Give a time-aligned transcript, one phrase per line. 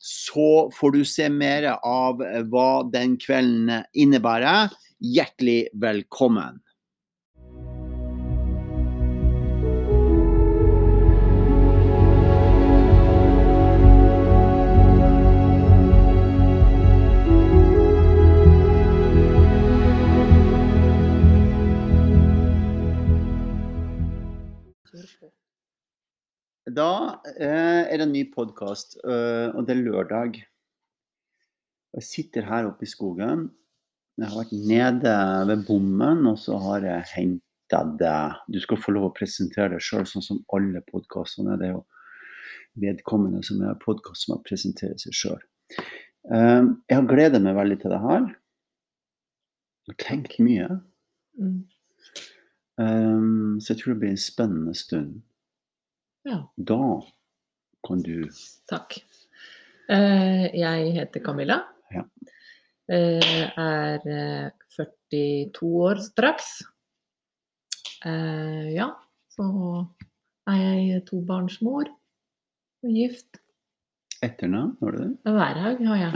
[0.00, 4.72] så får du se mer av hva den kvelden innebærer.
[4.98, 6.62] Hjertelig velkommen.
[26.78, 30.36] Da eh, er det en ny podkast, eh, og det er lørdag.
[31.96, 33.48] Jeg sitter her oppe i skogen.
[34.18, 35.14] Jeg har vært nede
[35.48, 38.38] ved bommen, og så har jeg henta deg.
[38.52, 41.56] Du skal få lov å presentere deg sjøl, sånn som alle podkastene.
[41.58, 41.84] Det er jo
[42.78, 45.42] vedkommende som er podkast som har presentert seg sjøl.
[45.74, 48.28] Eh, jeg har gleda meg veldig til det her.
[49.88, 50.68] Jeg har tenkt mye.
[51.40, 51.62] Mm.
[52.78, 55.16] Um, så jeg tror det blir en spennende stund.
[56.28, 56.42] Ja.
[56.56, 57.02] Da
[57.86, 58.28] kan du
[58.68, 58.98] Takk.
[59.88, 61.62] Eh, jeg heter Camilla.
[61.94, 62.02] Ja.
[62.92, 66.50] Eh, er 42 eh, år straks.
[68.04, 68.92] Ja,
[69.32, 69.46] så
[70.46, 71.88] er jeg tobarnsmor
[72.84, 73.40] og gift.
[74.22, 75.10] Etternavn, har du det?
[75.24, 76.12] Værhaug har jeg.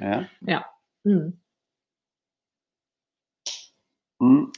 [0.04, 0.20] ja.
[0.52, 0.60] ja.
[1.08, 1.32] Mm.
[4.20, 4.52] Mm.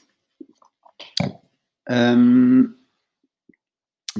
[1.90, 2.77] Um,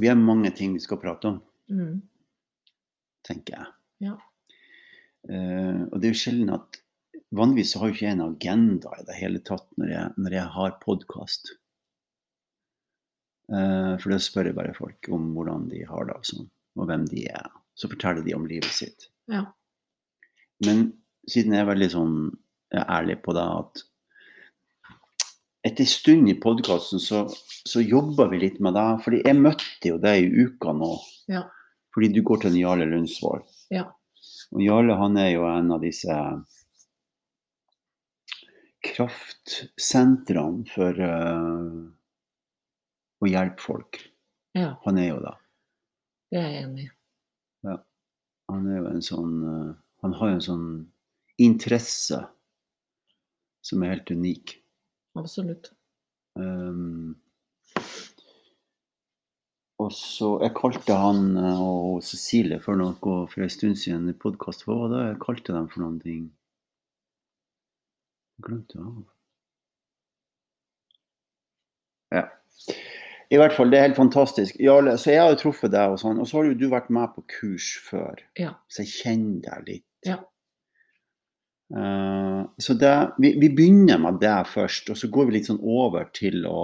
[0.01, 1.39] vi har mange ting vi skal prate om,
[1.71, 1.95] mm.
[3.29, 3.71] tenker jeg.
[4.09, 4.17] Ja.
[5.29, 6.83] Uh, og det er jo sjelden at
[7.37, 10.53] Vanligvis har jo ikke jeg en agenda i det hele tatt når jeg, når jeg
[10.55, 11.51] har podkast.
[13.53, 16.49] Uh, eh, for da spør jeg bare folk om hvordan de har det og sånn,
[16.81, 17.51] og hvem de er.
[17.77, 19.11] Så forteller de om livet sitt.
[19.29, 19.45] Ja.
[20.65, 20.87] Men
[21.29, 22.17] siden jeg er veldig sånn
[22.73, 23.85] jeg er ærlig på det at
[25.69, 27.27] etter en stund i podkasten så,
[27.69, 28.89] så jobba vi litt med det.
[29.05, 30.93] fordi jeg møtte jo deg i uka nå.
[31.31, 31.45] Ja.
[31.95, 33.45] Fordi du går til Jarle Lundsvold.
[33.75, 33.89] Ja.
[34.55, 36.15] Og Jarle han er jo en av disse
[38.89, 41.89] kraftsentrene for uh,
[43.19, 44.01] å hjelpe folk.
[44.57, 44.77] Ja.
[44.87, 45.35] Han er jo det.
[46.33, 46.93] Det er jeg enig i.
[47.67, 47.77] Ja.
[48.53, 50.69] Han er jo en sånn uh, Han har jo en sånn
[51.43, 52.21] interesse
[53.67, 54.55] som er helt unik.
[55.19, 55.73] Absolutt.
[56.39, 57.17] Um,
[59.79, 64.17] og så Jeg kalte han eh, og Cecilie for noe for en stund siden i
[64.25, 64.67] podkast.
[64.67, 66.25] Hva var det jeg kalte dem for noen ting?
[68.39, 68.99] Jeg glemte av.
[72.15, 72.25] Ja.
[73.29, 74.57] I hvert fall, det er helt fantastisk.
[74.63, 76.89] Jarle, så jeg har jo truffet deg, og sånn, og så har jo du vært
[76.95, 78.23] med på kurs før.
[78.41, 78.55] Ja.
[78.73, 79.89] Så jeg kjenner deg litt.
[80.09, 80.23] Ja.
[81.77, 85.61] Uh, så det, vi, vi, begynner med det først, og så går vi litt sånn
[85.61, 86.63] over til å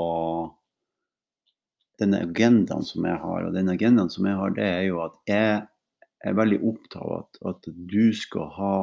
[2.01, 5.21] Den agendaen som jeg har, og den agendaen som jeg har, det er jo at
[5.31, 5.61] jeg
[6.25, 8.79] er veldig opptatt av at, at du skal ha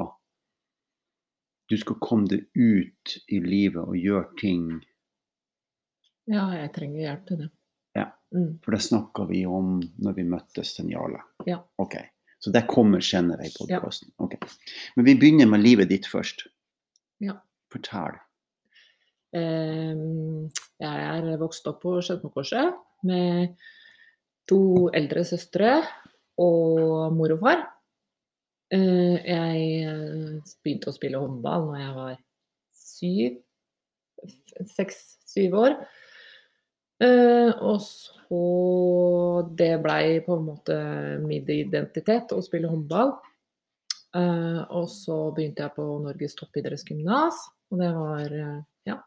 [1.71, 4.69] Du skal komme deg ut i livet og gjøre ting
[6.29, 7.51] Ja, jeg trenger hjelp til det.
[7.97, 8.61] Ja, mm.
[8.63, 11.19] for det snakka vi om når vi møttes til Jarle.
[11.49, 11.57] Ja.
[11.81, 11.97] Ok.
[12.41, 14.09] Så det kommer senere i podkasten.
[14.17, 14.25] Ja.
[14.25, 14.39] Okay.
[14.95, 16.47] Men vi begynner med livet ditt først.
[17.21, 17.37] Ja.
[17.71, 18.17] Fortell.
[19.31, 20.49] Um,
[20.81, 22.73] jeg er vokst opp på Skedsmokorset
[23.07, 23.53] med
[24.49, 25.77] to eldre søstre
[26.41, 27.61] og mor og far.
[28.73, 32.19] Uh, jeg eh, begynte å spille håndball når jeg var
[32.81, 33.39] syv,
[34.73, 35.77] seks-syv år.
[37.01, 38.41] Og så
[39.57, 40.77] Det blei på en måte
[41.23, 43.15] min identitet å spille håndball.
[44.11, 47.37] Uh, og så begynte jeg på Norges toppidrettsgymnas,
[47.71, 48.57] og det var uh,
[48.89, 48.97] ja.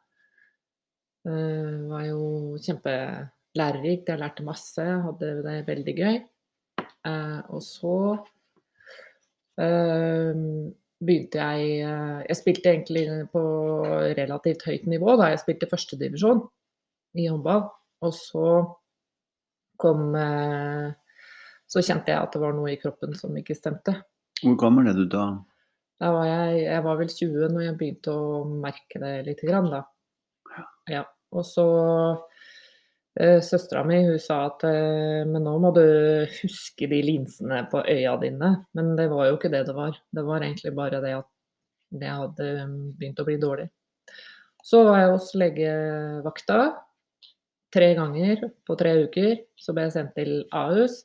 [1.29, 2.23] Uh, var jo
[2.65, 4.09] kjempelærerikt.
[4.09, 6.23] Jeg lærte masse, hadde det veldig gøy.
[7.53, 7.99] og så
[11.05, 13.43] begynte jeg eh, Jeg spilte egentlig på
[14.19, 16.45] relativt høyt nivå da jeg spilte førstedivisjon
[17.21, 17.69] i håndball.
[18.05, 18.49] Og så
[19.85, 20.91] kom eh,
[21.71, 23.99] Så kjente jeg at det var noe i kroppen som ikke stemte.
[24.43, 25.29] Hvor gammel er du da?
[26.03, 29.71] Da var jeg, jeg var vel 20 når jeg begynte å merke det lite grann,
[29.73, 29.85] da.
[30.91, 31.05] Ja.
[31.35, 31.67] Og så
[33.19, 35.85] eh, Søstera mi hun sa at eh, men nå må du
[36.43, 38.53] huske de linsene på øya dine.
[38.77, 39.97] Men det var jo ikke det det var.
[40.15, 41.31] Det var egentlig bare det at
[41.95, 42.51] det hadde
[42.99, 43.69] begynt å bli dårlig.
[44.65, 46.59] Så var jeg hos legevakta
[47.75, 49.43] tre ganger på tre uker.
[49.59, 51.03] Så ble jeg sendt til Ahus.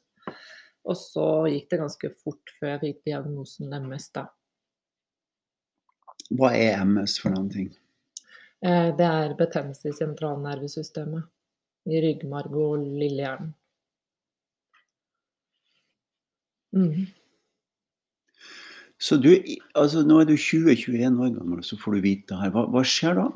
[0.89, 4.27] Og så gikk det ganske fort før jeg fikk diagnosen MS, da.
[6.30, 7.69] Hva er MS for noen ting?
[8.62, 11.25] Eh, Det er betennelse i sentralnervesystemet.
[11.89, 13.54] I ryggmarg og lillehjernen.
[16.75, 17.07] Mm.
[19.00, 19.31] Så du,
[19.80, 22.51] altså nå er du 20-21 år gammel, og så får du vite det her.
[22.54, 23.30] Hva, hva skjer da?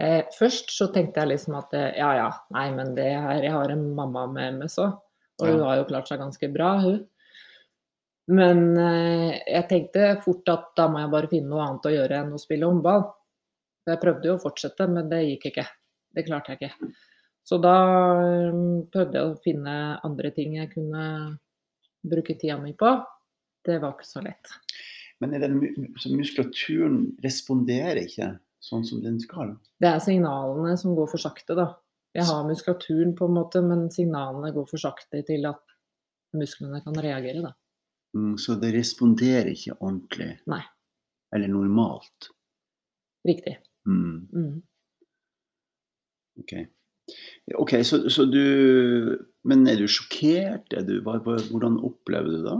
[0.00, 3.52] Eh, først så tenkte jeg liksom at eh, ja ja, nei men det her Jeg
[3.54, 4.98] har en mamma med MS òg,
[5.40, 6.98] og hun har jo klart seg ganske bra, hun.
[8.36, 12.20] Men eh, jeg tenkte fort at da må jeg bare finne noe annet å gjøre
[12.20, 13.06] enn å spille håndball.
[13.86, 15.66] Jeg prøvde jo å fortsette, men det gikk ikke.
[16.16, 16.90] Det klarte jeg ikke.
[17.46, 17.76] Så da
[18.18, 18.62] eh,
[18.92, 19.76] prøvde jeg å finne
[20.06, 21.04] andre ting jeg kunne
[22.06, 22.90] bruke tida mi på.
[23.66, 24.50] Det var ikke så lett.
[25.22, 25.62] Men er den,
[26.12, 28.34] muskulaturen responderer ikke
[28.66, 29.54] sånn som den skal?
[29.80, 31.68] Det er signalene som går for sakte, da.
[32.16, 35.60] Jeg har muskulaturen på en måte, men signalene går for sakte til at
[36.36, 37.52] musklene kan reagere, da.
[38.16, 40.30] Mm, så det responderer ikke ordentlig?
[40.48, 40.62] Nei.
[41.36, 42.30] Eller normalt?
[43.26, 43.56] Riktig.
[43.86, 44.62] Mm, Mm.
[46.40, 46.52] ok.
[47.62, 50.72] Ok, så, så du Men er du sjokkert?
[50.74, 52.56] Er du, hvordan opplever du det da?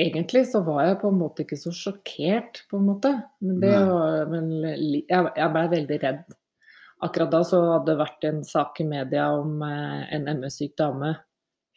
[0.00, 3.10] Egentlig så var jeg på en måte ikke så sjokkert, på en måte.
[3.44, 6.22] Men det var vel Jeg, jeg ble veldig redd.
[7.04, 11.14] Akkurat da så hadde det vært en sak i media om eh, en MS-syk dame,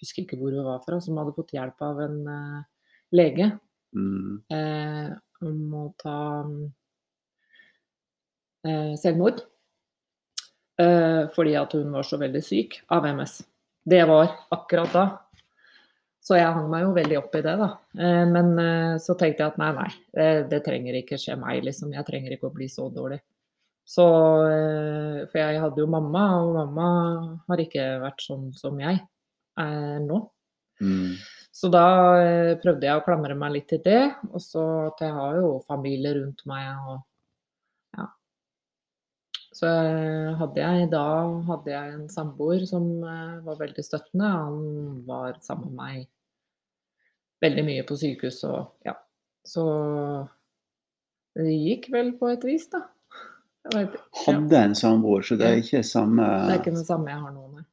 [0.04, 3.54] husker ikke hvor hun var fra, som hadde fått hjelp av en eh, lege
[3.94, 5.12] Mm, eh,
[5.46, 6.20] om å ta
[8.66, 9.44] eh, selvmord.
[10.82, 13.42] Eh, fordi at hun var så veldig syk av MS.
[13.86, 15.06] Det var akkurat da.
[16.24, 17.70] Så jeg hang meg jo veldig opp i det, da.
[18.00, 21.66] Eh, men eh, så tenkte jeg at nei, nei, det, det trenger ikke skje meg,
[21.68, 21.92] liksom.
[21.92, 23.20] Jeg trenger ikke å bli så dårlig.
[23.84, 24.06] Så
[24.48, 26.88] eh, For jeg hadde jo mamma, og mamma
[27.50, 29.02] har ikke vært sånn som jeg
[29.60, 30.22] er nå.
[30.80, 31.12] mm,
[31.54, 31.86] Så da
[32.64, 34.06] prøvde jeg å klamre meg litt til det.
[34.32, 37.02] Og så at jeg har jo familie rundt meg og.
[39.54, 39.70] Så
[40.40, 41.06] hadde jeg da
[41.50, 44.30] hadde jeg en samboer som eh, var veldig støttende.
[44.34, 46.08] Han var sammen med meg
[47.44, 48.96] veldig mye på sykehus og ja.
[49.46, 49.64] Så
[51.36, 52.86] det gikk vel på et vis, da.
[53.74, 54.04] Vet, ja.
[54.26, 57.34] hadde en samboer, så det er ikke samme Det er ikke det samme jeg har
[57.36, 57.66] nå, nei.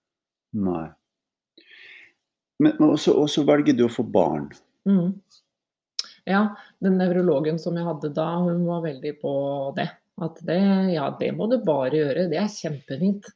[0.67, 0.87] Nei.
[2.61, 4.51] Men men også, også velger du å få barn.
[4.89, 5.15] Mm.
[6.29, 6.43] Ja,
[6.85, 9.33] den nevrologen som jeg hadde da, hun var veldig på
[9.79, 9.89] det.
[10.21, 10.61] At det,
[10.93, 13.29] ja, det må du bare gjøre, det er kjempefint.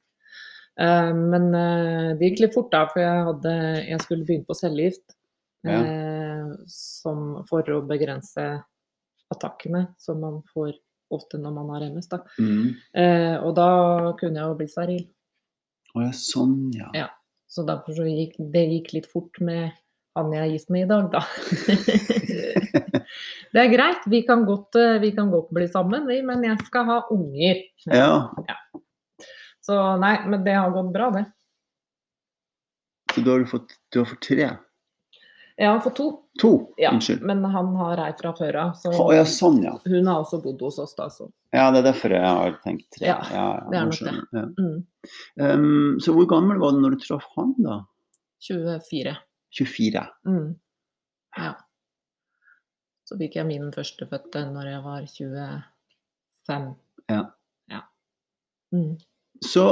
[0.74, 3.52] Uh, men uh, det gikk litt fort da, for jeg, hadde,
[3.86, 5.16] jeg skulle begynne på cellegift.
[5.64, 5.80] Ja.
[5.80, 8.48] Uh, for å begrense
[9.32, 10.74] attakkene som man får
[11.14, 12.10] ofte når man har MS.
[12.10, 12.18] Da.
[12.42, 12.74] Mm.
[13.46, 13.68] Og da
[14.18, 15.04] kunne jeg jo bli steril.
[15.94, 16.88] Å ja, sånn, ja.
[16.96, 17.08] Ja.
[17.50, 19.72] Så derfor så gikk det gikk litt fort med
[20.18, 21.22] han jeg er gift med i dag, da.
[23.54, 26.58] det er greit, vi kan, godt, eh, vi kan godt bli sammen, vi, men jeg
[26.66, 27.62] skal ha unger.
[27.86, 28.10] ja.
[29.64, 31.24] Så nei, men det har gått bra, det.
[33.14, 34.48] Så da har du fått, du har fått tre?
[35.56, 36.08] Jeg har fått to,
[36.42, 36.50] To?
[36.76, 37.22] ja, Unnskyld.
[37.22, 38.72] men han har ei fra før av.
[38.74, 39.76] Så Å ja, sånn, ja.
[39.86, 41.06] hun har også bodd hos oss, da.
[41.14, 41.28] Så.
[41.54, 43.06] Ja, det er derfor jeg har tenkt tre.
[43.06, 44.14] Ja, ja, det er nok det.
[44.34, 44.42] Ja.
[44.58, 44.80] Mm.
[45.38, 47.78] Um, så hvor gammel var du når du traff han, da?
[48.42, 49.14] 24.
[49.54, 50.02] 24?
[50.26, 50.48] Mm.
[51.38, 51.52] Ja.
[53.04, 56.74] Så fikk jeg min førstefødte når jeg var 25.
[57.12, 57.20] Ja.
[57.72, 57.80] ja.
[58.72, 58.94] Mm.
[59.44, 59.64] Så,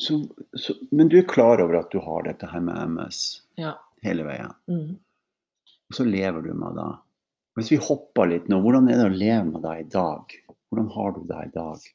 [0.00, 0.18] så,
[0.52, 3.22] så Men du er klar over at du har dette her med MS
[3.60, 3.78] Ja.
[4.04, 4.52] hele veien?
[4.68, 4.98] Mm.
[5.90, 6.90] Og så lever du med det.
[7.58, 10.36] Hvis vi hopper litt nå, hvordan er det å leve med det i dag?
[10.70, 11.88] Hvordan har du det i dag?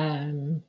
[0.00, 0.60] Ehm,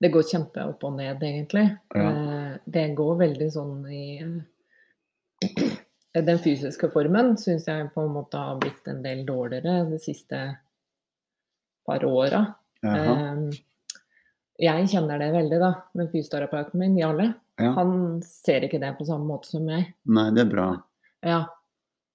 [0.00, 1.64] det går kjempe opp og ned, egentlig.
[1.94, 2.10] Ja.
[2.10, 5.72] Eh, det går veldig sånn i eh,
[6.22, 10.38] Den fysiske formen syns jeg på en måte har blitt en del dårligere de siste
[11.86, 12.44] par åra.
[12.86, 13.50] Ehm,
[14.58, 15.72] jeg kjenner det veldig, da.
[15.94, 17.72] Men fysioterapeuten min, Jarle, Ja.
[17.74, 19.94] han ser ikke det på samme måte som meg.
[20.06, 20.68] Nei, det er bra.
[21.26, 21.40] Ja,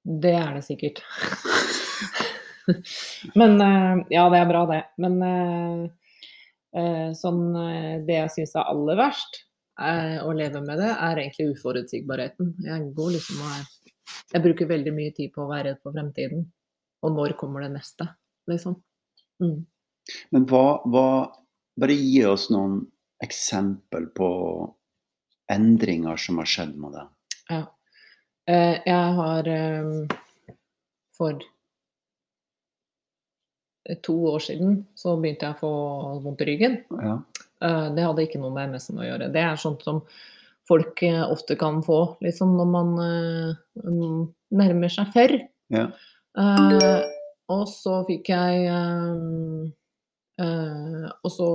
[0.04, 1.04] det er det sikkert.
[3.40, 4.82] Men eh, Ja, det er bra, det.
[5.04, 5.90] Men eh, eh,
[7.18, 9.44] sånn eh, Det jeg syns er aller verst
[9.80, 12.56] eh, å leve med det, er egentlig uforutsigbarheten.
[12.66, 13.70] Jeg går liksom og er
[14.34, 16.48] Jeg bruker veldig mye tid på å være redd for fremtiden.
[17.04, 18.08] Og når kommer det neste,
[18.50, 18.78] liksom.
[19.44, 19.64] Mm.
[20.36, 21.08] Men hva, hva
[21.74, 22.84] Bare gi oss noen
[23.24, 24.28] eksempel på
[25.50, 27.08] endringer som har skjedd med deg.
[27.50, 27.62] Ja.
[28.46, 30.54] Eh, jeg har eh,
[31.18, 31.42] for
[34.06, 35.72] to år siden så begynte jeg å få
[36.24, 36.78] vondt i ryggen.
[37.04, 37.18] Ja.
[37.64, 39.32] Eh, det hadde ikke noe med MS-en å gjøre.
[39.34, 40.04] Det er sånt som
[40.70, 44.22] folk eh, ofte kan få liksom når man mm,
[44.56, 45.36] nærmer seg før.
[45.74, 45.90] Ja.
[46.34, 47.04] Uh,
[47.54, 48.64] og så fikk jeg
[50.42, 51.48] uh, Og så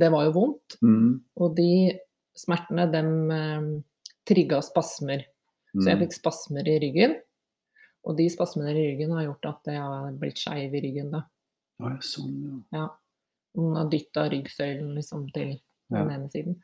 [0.00, 0.78] Det var jo vondt.
[0.82, 1.12] Mm.
[1.38, 1.94] Og de
[2.36, 3.68] smertene, dem uh,
[4.28, 5.28] trigga spasmer.
[5.76, 6.02] Så jeg Mm.
[6.06, 7.18] fikk spasmer i ryggen.
[8.06, 11.10] Og de spasmene i ryggen har gjort at jeg har blitt skeiv i ryggen.
[11.10, 11.24] da.
[11.80, 12.36] Ja, ja, sånn,
[12.72, 12.78] ja.
[12.78, 12.86] Ja.
[13.56, 15.54] Hun har dytta ryggsøylen liksom til
[15.90, 16.02] Ja.
[16.02, 16.56] den ene siden.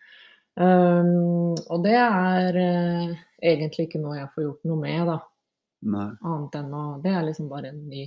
[0.56, 5.18] Um, og det er uh, egentlig ikke noe jeg får gjort noe med, da.
[5.82, 6.08] Nei.
[6.22, 8.02] Annet enn å Det er liksom bare en ny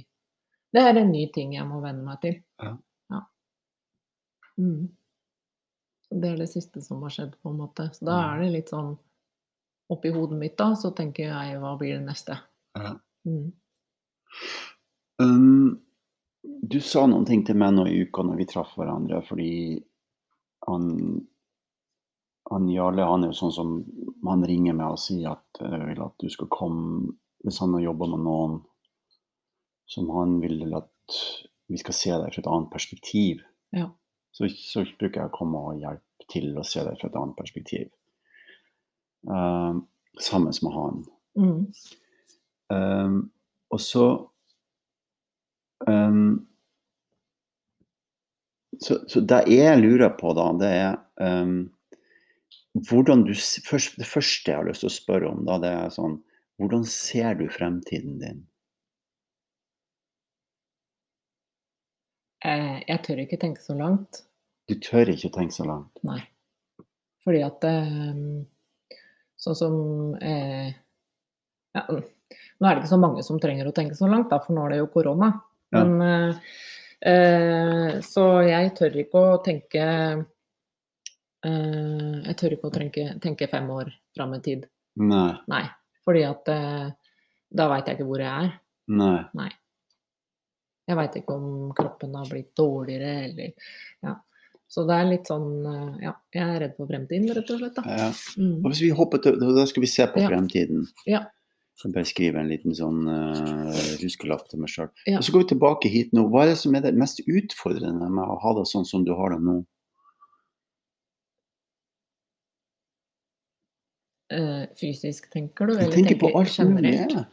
[0.73, 2.35] Det er en ny ting jeg må venne meg til.
[2.61, 2.75] Ja.
[3.11, 3.21] Ja.
[4.59, 4.89] Mm.
[6.11, 7.89] Det er det siste som har skjedd, på en måte.
[7.95, 8.33] Så da Mm.
[8.35, 8.97] er det litt sånn
[9.89, 12.39] Oppi hodet mitt da, så tenker jeg hva blir det neste?
[12.75, 12.95] Ja.
[13.27, 13.51] Mm.
[16.65, 19.49] Du sa noen ting til meg nå i uka når vi traff hverandre, fordi
[20.65, 20.85] han,
[22.49, 23.73] han Jarle han er jo sånn som
[24.25, 27.13] Han ringer meg og sier at jeg vil at du skal komme
[27.45, 28.55] Hvis han har jobba med noen
[29.85, 31.19] som han vil at
[31.69, 33.43] vi skal se deg fra et annet perspektiv,
[33.75, 33.91] Ja.
[34.33, 37.37] så, så bruker jeg å komme og hjelpe til å se deg fra et annet
[37.37, 37.91] perspektiv.
[39.29, 39.77] Uh,
[40.17, 41.03] sammen med han.
[41.37, 41.61] Mm.
[42.73, 43.19] Um,
[43.69, 44.05] og så
[45.85, 46.47] um,
[48.81, 51.57] så, så det jeg lurer på, da, det er um,
[52.89, 55.93] hvordan du først, Det første jeg har lyst til å spørre om, da, det er
[55.95, 56.19] sånn
[56.59, 58.37] Hvordan ser du fremtiden din?
[62.45, 64.21] Eh, jeg tør ikke tenke så langt.
[64.69, 65.91] Du tør ikke tenke så langt.
[66.07, 66.21] Nei.
[67.25, 68.21] Fordi at eh,
[69.45, 69.75] Sånn som
[70.23, 70.71] eh,
[71.75, 74.55] ja, Nå er det ikke så mange som trenger å tenke så langt, da, for
[74.55, 75.33] nå er det jo korona.
[75.75, 76.55] Men eh, eh,
[77.03, 79.83] Så jeg tør ikke å tenke
[81.45, 84.65] eh, Jeg tør ikke å tenke, tenke fem år fram i tid.
[85.01, 85.31] Nei.
[85.51, 85.63] Nei.
[86.05, 86.87] Fordi at eh,
[87.55, 88.53] da veit jeg ikke hvor jeg er.
[88.95, 89.19] Nei.
[89.37, 89.49] Nei.
[90.85, 93.53] Jeg veit ikke om kroppen har blitt dårligere eller
[94.05, 94.15] Ja.
[94.67, 97.77] Så det er litt sånn eh, Ja, jeg er redd for fremtiden, rett og slett.
[97.77, 97.83] Da.
[97.85, 98.09] Ja.
[98.41, 98.59] Mm.
[98.63, 100.29] Og hvis vi hopper til, da skal vi se på Ja.
[100.31, 100.87] fremtiden.
[101.09, 101.23] Ja.
[101.75, 104.89] Så bare skriver en liten sånn uh, huskelapp til meg sjøl.
[105.09, 105.19] Ja.
[105.19, 106.23] Og så går vi tilbake hit nå.
[106.31, 109.11] Hva er det som er det mest utfordrende med å ha det sånn som du
[109.17, 109.57] har det nå?
[114.33, 115.75] Uh, fysisk, tenker du?
[115.77, 116.93] Jeg tenker, tenker på alt mulig.
[116.95, 117.17] generelt?
[117.19, 117.25] Ja.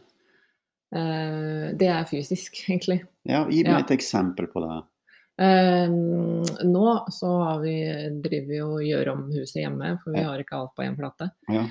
[0.93, 3.01] Eh, det er fysisk, egentlig.
[3.29, 3.79] Ja, gi meg Ja.
[3.81, 4.83] et eksempel på det.
[5.43, 5.89] Eh,
[6.69, 7.77] nå så har vi
[8.23, 11.31] driver vi og gjør om huset hjemme, for vi har ikke alt på én plate.
[11.49, 11.65] Ja.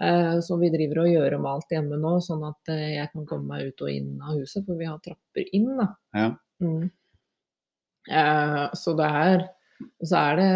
[0.00, 3.26] Eh, så vi driver og gjør om alt hjemme nå, sånn at eh, jeg kan
[3.26, 5.88] komme meg ut og inn av huset, for vi har trapper inn, da.
[6.14, 6.28] Ja.
[6.62, 6.88] Mm.
[8.08, 9.46] Eh, så det er
[10.02, 10.48] Så er det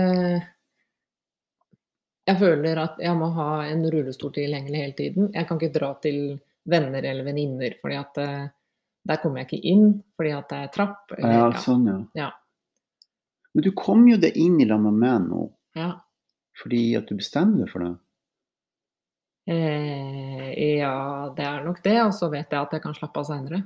[2.27, 5.31] Jeg føler at jeg må ha en rullestol tilgjengelig hele tiden.
[5.35, 6.19] Jeg kan ikke dra til
[6.71, 8.21] venner eller venninner, fordi at
[9.03, 11.11] der kommer jeg ikke inn fordi at det er trapp.
[11.17, 11.63] Eller, ja, ja.
[11.65, 11.97] sånn, ja.
[12.15, 12.29] Ja.
[13.55, 15.91] Men du kom jo det inn i lag med meg nå, Ja.
[16.63, 17.93] fordi at du bestemmer deg for det.
[19.49, 21.97] Eh, ja, det er nok det.
[22.05, 23.63] Og så vet jeg at jeg kan slappe av seinere.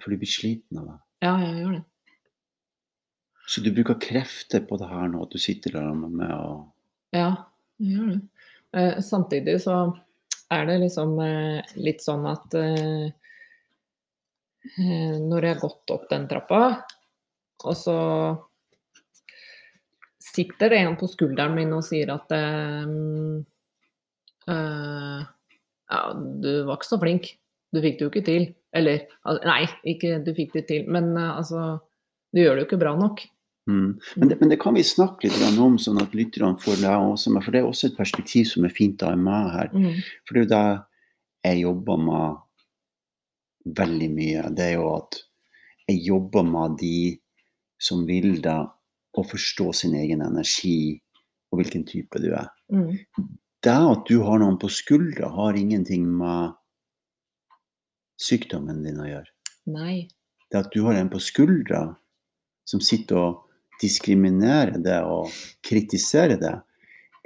[0.00, 1.00] For du blir sliten av det.
[1.24, 1.82] Ja, jeg gjør det.
[3.46, 6.70] Så du bruker krefter på det her nå, at du sitter der med og
[7.14, 7.28] Ja,
[7.82, 8.20] jeg gjør det.
[8.74, 9.76] Eh, samtidig så
[10.54, 13.04] er det liksom eh, litt sånn at eh,
[14.80, 16.62] eh, når jeg har gått opp den trappa,
[17.64, 17.98] og så
[20.24, 22.88] sitter det en på skulderen min og sier at eh,
[24.50, 25.24] eh,
[25.94, 27.34] Ja, du var ikke så flink.
[27.74, 28.48] Du fikk det jo ikke til.
[28.74, 29.06] Eller
[29.46, 31.78] Nei, ikke du fikk det til, men uh, altså
[32.34, 33.22] Du gjør det jo ikke bra nok.
[33.70, 33.90] mm.
[34.16, 37.30] men, det, men det kan vi snakke litt om, sånn at lytterne får det også
[37.32, 39.70] med, for det er også et perspektiv som er fint av meg her.
[39.72, 40.00] Mm.
[40.26, 40.64] For det er jo det
[41.44, 42.42] jeg jobber med
[43.78, 44.42] veldig mye.
[44.56, 45.20] Det er jo at
[45.88, 46.98] jeg jobber med de
[47.80, 48.58] som vil det
[49.14, 50.98] å forstå sin egen energi
[51.52, 52.50] og hvilken type du er.
[52.72, 52.96] Mm.
[53.64, 56.52] Det at du har noen på skuldra, har ingenting med
[58.20, 59.30] sykdommen din å gjøre.
[59.72, 59.96] Nei.
[60.52, 61.86] Det at du har en på skuldra
[62.68, 63.40] som sitter og
[63.80, 65.32] diskriminerer det og
[65.66, 66.54] kritiserer det,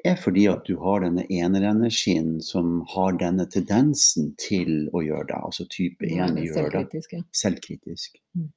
[0.07, 5.41] er fordi at du har denne enerenergien som har denne tendensen til å gjøre det.
[5.51, 7.25] Altså type Nå er 1 gjør det.
[7.35, 8.21] Selvkritisk.
[8.39, 8.53] Mm.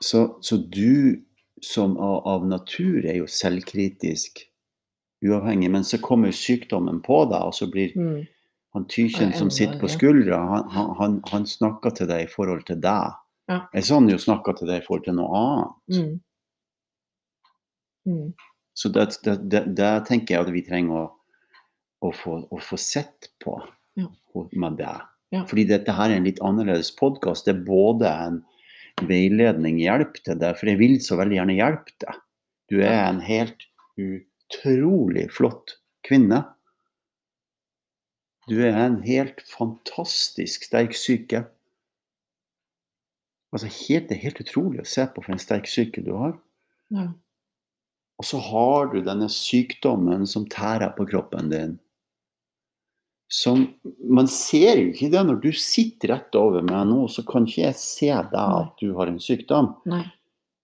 [0.00, 1.20] Så, så du
[1.60, 4.46] som av, av natur er jo selvkritisk
[5.24, 8.26] uavhengig, men så kommer sykdommen på deg, og så blir Mm.
[8.74, 10.38] han tykjen som sitter på skuldra,
[10.70, 13.16] han, han, han, snakker til deg i forhold til deg.
[13.50, 13.60] Ja.
[13.74, 15.72] Jeg har han jo snakka til deg i forhold til noe annet.
[15.96, 16.20] Mm.
[18.06, 18.34] Mm.
[18.74, 21.06] Så det, det, det, det tenker jeg at vi trenger å,
[22.06, 23.58] å, få, å få sett på
[23.98, 24.06] Ja.
[24.52, 25.02] med deg.
[25.34, 25.44] Ja.
[25.46, 27.44] Fordi dette her er en litt annerledes podkast.
[27.46, 28.40] Det er både en
[29.06, 32.22] veiledning, hjelp til deg, for jeg vil så veldig gjerne hjelpe deg.
[32.70, 33.66] Du er en helt
[34.50, 36.44] utrolig flott kvinne.
[38.48, 41.44] Du er en helt fantastisk sterk syke.
[43.54, 46.34] Altså helt, det er helt utrolig å se på for en sterk syke du har.
[46.94, 47.10] Ja.
[48.20, 51.78] Og så har du denne sykdommen som tærer på kroppen din.
[53.30, 53.68] Som
[54.02, 57.62] Man ser jo ikke det når du sitter rett over meg nå, så kan ikke
[57.62, 59.70] jeg se deg at du har en sykdom.
[59.88, 60.02] Nei.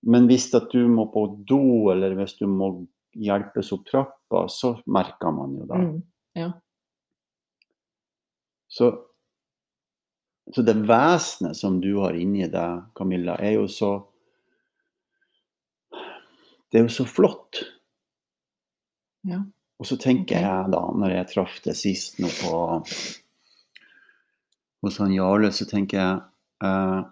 [0.07, 2.73] Men hvis at du må på do, eller hvis du må
[3.23, 5.83] hjelpes opp trappa, så merker man jo det.
[5.83, 6.53] Mm.
[8.77, 8.91] Så,
[10.55, 13.95] så det vesenet som du har inni deg, Camilla, er jo så
[16.67, 17.63] Det er jo så flott.
[19.25, 19.39] Ja.
[19.79, 20.45] Og så tenker okay.
[20.45, 22.57] jeg da, når jeg traff det sist nå på
[24.85, 26.19] hos han Jarle, så tenker jeg
[26.67, 27.05] eh,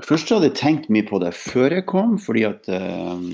[0.00, 3.24] Først hadde jeg tenkt mye på det før jeg kom, fordi at eh,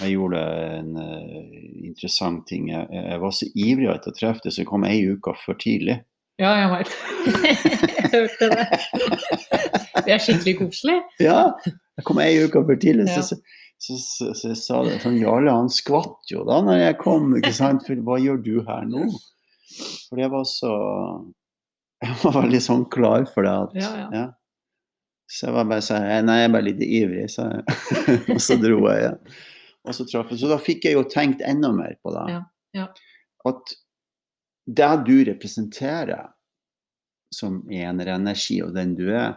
[0.00, 0.40] jeg gjorde
[0.78, 1.52] en uh,
[1.84, 2.70] interessant ting.
[2.72, 5.58] Jeg, jeg var så ivrig etter å treffe det, så jeg kom ei uke for
[5.60, 5.98] tidlig.
[6.40, 6.92] Ja, jeg veit.
[7.98, 8.66] jeg hørte det.
[10.02, 11.00] Det er skikkelig koselig.
[11.22, 13.08] Ja, jeg kom ei uke for tidlig.
[13.10, 13.20] Ja.
[13.20, 13.38] Så,
[13.82, 17.32] så, så, så, jeg sa det sånn, Jarle han skvatt jo da når jeg kom,
[17.38, 17.84] ikke sant?
[17.86, 19.06] For hva gjør du her nå?
[20.08, 20.72] For jeg var så
[22.02, 23.52] Jeg var veldig sånn klar for det.
[23.52, 24.28] At, Ja, ja.
[25.32, 27.78] Så jeg var bare sånn Nei, jeg er bare litt ivrig, sa jeg.
[28.34, 29.20] og så dro jeg igjen.
[29.88, 30.30] Og så traff.
[30.38, 32.26] Så da fikk jeg jo tenkt enda mer på det.
[32.30, 32.42] Ja,
[32.78, 32.86] ja.
[33.48, 33.74] At
[34.70, 36.30] det du representerer
[37.34, 39.34] som energi, og den du er,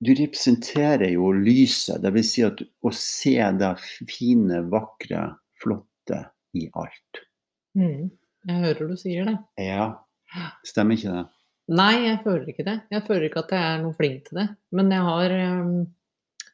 [0.00, 2.00] du representerer jo lyset.
[2.00, 3.72] Det vil si at å se det
[4.08, 5.26] fine, vakre,
[5.60, 6.22] flotte
[6.56, 7.20] i alt.
[7.76, 8.08] Mm.
[8.48, 9.36] Jeg hører du sier det.
[9.60, 9.90] Ja,
[10.64, 11.26] stemmer ikke det?
[11.70, 12.76] Nei, jeg føler ikke det.
[12.90, 14.46] Jeg føler ikke at jeg er noe flink til det.
[14.74, 15.74] Men jeg har ehm,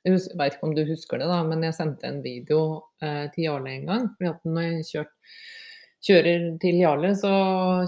[0.07, 2.61] Jeg vet ikke om du husker det, da, men jeg sendte en video
[3.03, 4.05] eh, til Jarle en gang.
[4.15, 5.15] fordi at når jeg kjørt,
[6.07, 7.33] kjører til Jarle, så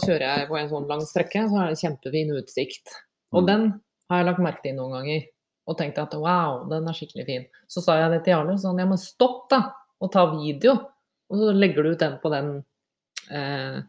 [0.03, 2.95] kjører jeg på en sånn lang strekke, så er det kjempefin utsikt.
[3.37, 3.47] Og Mm.
[3.47, 3.67] den
[4.11, 5.23] har jeg lagt merke til noen ganger.
[5.69, 7.47] Og tenkte at wow, den er skikkelig fin.
[7.69, 9.63] Så sa jeg det til Jarle, sånn ja, men stopp da,
[10.01, 10.73] og ta video.
[11.31, 12.65] Og så legger du ut den på den
[13.31, 13.83] eh,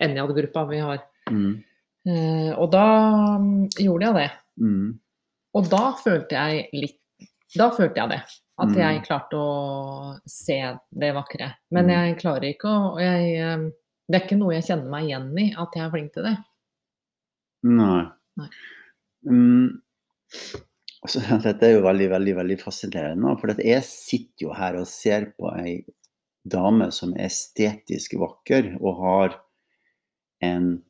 [0.00, 1.02] Enjad-gruppa vi har.
[1.30, 1.62] Mm.
[2.08, 2.84] Eh, og da
[3.38, 4.30] mm, gjorde jeg det.
[4.64, 4.98] Mm.
[5.54, 7.00] Og da følte jeg litt
[7.56, 8.20] Da følte jeg det.
[8.58, 8.76] At Mm.
[8.80, 11.54] jeg klarte å se det vakre.
[11.70, 11.90] Men Mm.
[11.90, 13.70] jeg klarer ikke å jeg, eh,
[14.08, 16.36] Det er ikke noe jeg kjenner meg igjen i, at jeg er flink til det.
[17.64, 18.04] Nei.
[18.38, 18.48] Nei.
[19.28, 19.82] Um,
[21.06, 23.34] Altså, dette er jo veldig, veldig veldig fascinerende.
[23.38, 25.84] For jeg sitter jo her og ser på ei
[26.46, 29.36] dame som er estetisk vakker og har
[30.46, 30.82] en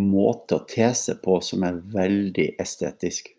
[0.00, 3.33] måte å te seg på som er veldig estetisk.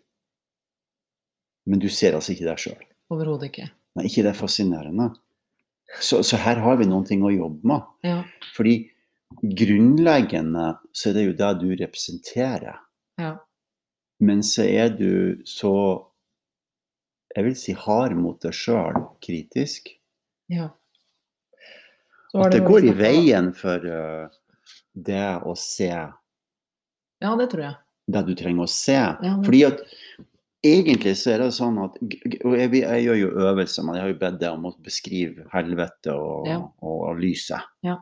[1.66, 2.82] Men du ser altså ikke deg sjøl.
[3.10, 3.68] Overhodet ikke.
[3.96, 5.08] Nei, ikke det er fascinerende.
[6.02, 7.82] Så, så her har vi noen ting å jobbe med.
[8.06, 8.20] Ja.
[8.56, 8.76] Fordi
[9.42, 12.80] grunnleggende så er det jo det du representerer.
[13.20, 13.36] ja.
[14.18, 15.70] Men så er du så
[17.36, 19.90] Jeg vil si hard mot deg sjøl, kritisk.
[20.48, 20.70] ja.
[22.32, 24.28] Så At det går i veien for uh,
[24.94, 27.76] det å se Ja, det tror jeg.
[28.08, 28.96] det du trenger å se.
[28.96, 29.84] Ja, men- Fordi at
[30.66, 34.12] egentlig så er det sånn at og jeg, jeg gjør jo øvelser, men jeg har
[34.12, 36.58] jo bedt deg om å beskrive helvete og, Ja.
[36.82, 37.64] og, og lyset.
[37.86, 37.96] Ja.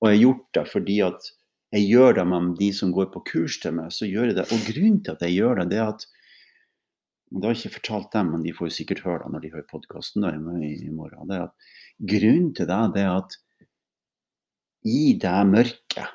[0.00, 1.28] Og jeg har gjort det fordi at
[1.76, 3.92] jeg gjør det med de som går på kurs til meg.
[3.94, 4.46] så gjør jeg det.
[4.50, 6.06] Og grunnen til at jeg gjør det, det er at
[7.30, 9.50] Det har jeg ikke fortalt dem, men de får jo sikkert høre det når de
[9.52, 10.24] hører podkasten
[10.64, 11.28] i, i morgen.
[11.30, 11.68] det er at
[12.10, 13.36] Grunnen til det, det er at
[14.88, 16.10] i det mørket,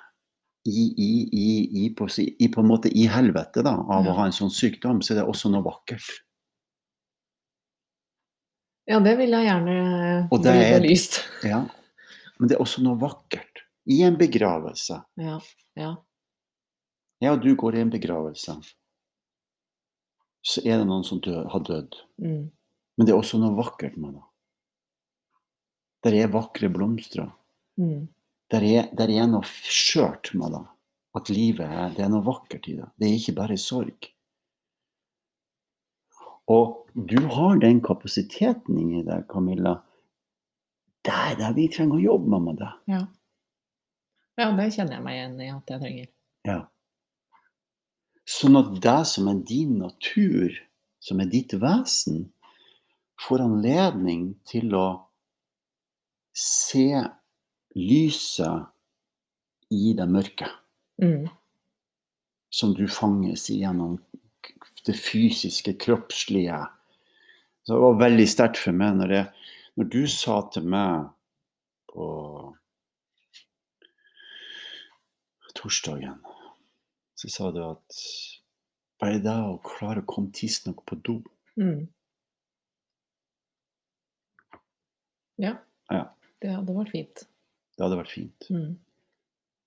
[0.65, 4.11] i, i, i, i, på, i på en måte i helvete da, av Ja.
[4.11, 6.07] å ha en sånn sykdom, så er det også noe vakkert.
[8.89, 9.75] Ja, det vil jeg gjerne
[10.29, 11.21] Og det bli belyst.
[11.53, 11.63] Ja.
[12.39, 14.97] Men det er også noe vakkert i en begravelse.
[15.21, 15.37] Ja.
[15.79, 15.93] ja.
[17.31, 18.57] Og du går i en begravelse.
[20.45, 21.95] Så er det noen som dø, har dødd.
[22.21, 22.51] Mm.
[22.97, 24.25] Men det er også noe vakkert med det.
[26.05, 27.31] Der er vakre blomster.
[27.81, 28.05] Mm.
[28.53, 30.65] Der er, der er noe skjørt med det.
[31.15, 32.89] At livet er, det er noe vakkert i det.
[32.99, 34.09] Det er ikke bare sorg.
[36.51, 39.79] Og du har den kapasiteten inni deg, Camilla.
[41.05, 42.69] Det er det vi trenger å jobbe med med det.
[42.91, 43.01] Ja.
[44.41, 46.11] ja, det kjenner jeg meg igjen i at jeg trenger.
[46.45, 46.59] Ja.
[48.29, 50.53] Sånn at det som er din natur,
[51.01, 52.25] som er ditt vesen,
[53.21, 54.87] får anledning til å
[56.35, 57.05] se
[57.75, 58.65] lyset
[59.71, 60.47] i det mørke,
[61.01, 61.27] Mm.
[62.49, 63.97] som du fanges i gjennom
[64.85, 66.59] det fysiske, kroppslige.
[67.65, 69.25] Så det var veldig sterkt for meg når, jeg,
[69.75, 71.09] når du sa til meg
[71.91, 72.05] på
[75.55, 76.19] torsdagen
[77.15, 77.99] så sa du at
[79.01, 81.21] bare det å klare å komme tidsnok på do
[81.57, 81.87] Mm.
[85.37, 85.53] Ja.
[85.89, 86.01] Ja.
[86.41, 87.21] Det hadde vært fint.
[87.75, 88.47] Det hadde vært fint.
[88.49, 88.73] Mm.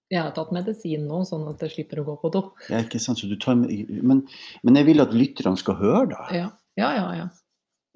[0.09, 2.42] Jeg har tatt medisin nå, sånn at jeg slipper å gå på do.
[2.73, 3.21] Ja, ikke sant?
[3.21, 4.23] Så du tar, men,
[4.64, 6.25] men jeg vil at lytterne skal høre da.
[6.33, 6.49] Ja,
[6.81, 7.12] ja, ja.
[7.18, 7.27] Ja,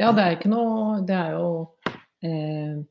[0.02, 1.46] ja det er ikke noe Det er jo
[2.26, 2.82] eh,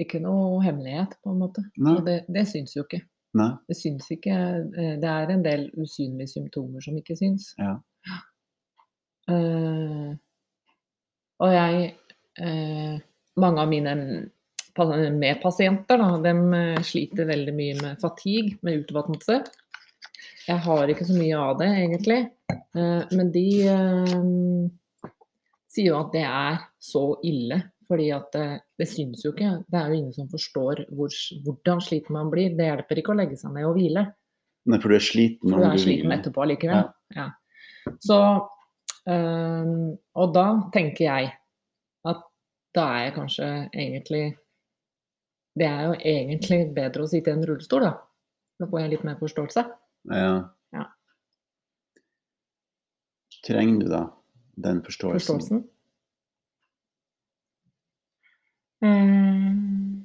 [0.00, 1.66] ikke noe hemmelighet, på en måte.
[1.76, 1.98] Nei.
[1.98, 3.02] Og det, det syns jo ikke.
[3.36, 3.50] Nei?
[3.68, 7.52] Det syns ikke eh, Det er en del usynlige symptomer som ikke syns.
[7.60, 7.76] Ja.
[9.32, 10.12] Eh,
[11.42, 11.92] og jeg
[12.40, 12.96] eh,
[13.40, 13.92] Mange av mine
[14.76, 19.42] medpasienter da, dem eh, sliter veldig mye med fatigue, med utmattelse.
[20.48, 22.20] Jeg har ikke så mye av det, egentlig.
[22.50, 25.10] Eh, men de eh,
[25.70, 27.62] sier jo at det er så ille.
[27.92, 28.46] Fordi at det,
[28.80, 29.50] det syns jo ikke.
[29.68, 31.12] Det er jo ingen som forstår hvor,
[31.44, 32.54] hvordan sliten man blir.
[32.56, 34.06] Det hjelper ikke å legge seg ned og hvile.
[34.70, 35.50] Nei, for du er sliten.
[35.50, 36.86] For du du er sliten etterpå allikevel.
[37.12, 37.26] Ja.
[38.00, 38.18] Så
[39.10, 39.90] øhm,
[40.22, 41.32] Og da tenker jeg
[42.08, 42.22] at
[42.72, 44.24] da er jeg kanskje egentlig
[45.58, 47.92] Det er jo egentlig bedre å sitte i en rullestol, da.
[48.60, 49.64] Da får jeg litt mer forståelse.
[50.12, 50.32] Ja.
[50.72, 50.86] Ja.
[53.44, 54.02] Trenger du da
[54.62, 55.20] den forståelsen?
[55.20, 55.62] Forståelsen.
[58.82, 60.02] Mm.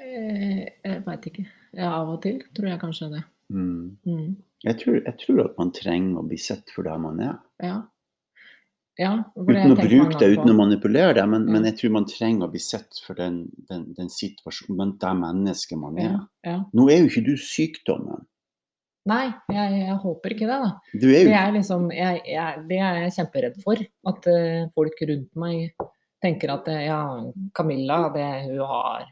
[0.00, 1.44] Eh, Jeg veit ikke.
[1.74, 3.22] Ja, av og til tror jeg kanskje det.
[3.52, 3.96] Mm.
[4.06, 4.30] Mm.
[4.64, 7.34] Jeg, tror, jeg tror at man trenger å bli sett for det man er.
[7.64, 7.80] Ja.
[9.00, 11.24] Ja Uten å bruke det, uten å manipulere det.
[11.26, 11.52] Men, Ja.
[11.56, 15.14] men jeg tror man trenger å bli sett for den, den, den situasjonen, men det
[15.22, 16.12] mennesket man er.
[16.12, 16.20] Ja,
[16.52, 16.60] ja.
[16.72, 18.26] Nå er jo ikke du sykdommen.
[19.10, 20.70] Nei, jeg, jeg håper ikke det, da.
[20.94, 23.82] Du er Det er, liksom, jeg, jeg, det er jeg kjemperedd for.
[24.08, 25.74] At uh, folk rundt meg
[26.24, 27.02] tenker at eh, ja,
[27.52, 29.04] Camilla, det, hun har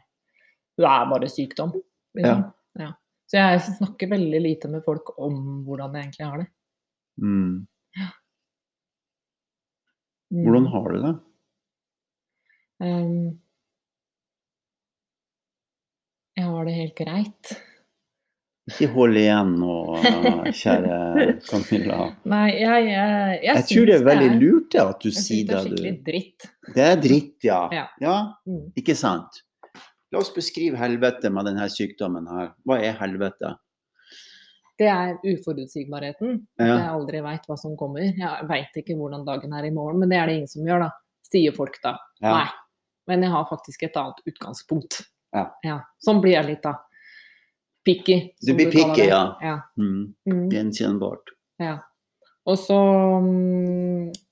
[0.79, 1.75] Hun er bare sykdom.
[2.17, 2.41] Liksom.
[2.41, 2.89] Ja.
[3.33, 6.47] Så jeg snakker veldig lite med folk om hvordan jeg egentlig har det.
[7.21, 7.53] mm.
[10.33, 11.13] Hvordan har du det?
[12.83, 13.39] Um,
[16.35, 17.53] jeg har det helt greit.
[18.71, 19.73] Ikke hold igjen nå,
[20.61, 20.97] kjære
[21.49, 21.97] Camilla.
[22.31, 25.27] Nei, jeg, jeg, jeg, Jeg tror det er veldig lurt det at du Jeg syns
[25.27, 26.47] sier det er skikkelig dritt.
[26.77, 27.59] Det er dritt, ja.
[27.75, 27.87] Ja.
[28.01, 28.15] ja.
[28.47, 28.69] Mm.
[28.79, 29.43] Ikke sant?
[30.13, 32.53] La oss beskrive helvete med denne sykdommen her.
[32.63, 33.55] Hva er helvete?
[34.79, 36.47] Det er uforutsigbarheten.
[36.59, 36.77] At Ja.
[36.77, 38.01] jeg aldri veit hva som kommer.
[38.01, 40.79] Jeg veit ikke hvordan dagen er i morgen, men det er det ingen som gjør,
[40.87, 40.89] da.
[41.29, 41.97] Sier folk da.
[42.21, 42.31] Ja.
[42.37, 42.47] Nei.
[43.07, 45.01] Men jeg har faktisk et annet utgangspunkt.
[45.33, 45.79] Ja.
[46.03, 46.75] Sånn blir jeg litt, da.
[47.85, 48.33] Picky.
[48.45, 49.35] Du blir picky, ja.
[49.41, 49.57] ja.
[49.77, 50.13] Mm.
[50.25, 51.33] Mm, Gjenkjennbart.
[51.59, 51.79] ja.
[52.45, 52.75] Og så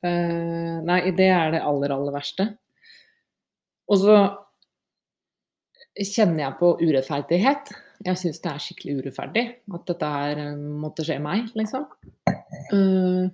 [0.03, 2.47] eh, Nei, det er det aller, aller verste.
[3.91, 4.15] Og så
[5.99, 7.71] kjenner jeg på urettferdighet.
[8.01, 9.43] Jeg syns det er skikkelig urettferdig
[9.77, 11.85] at dette her eh, måtte skje meg, liksom.
[12.71, 13.27] Uh,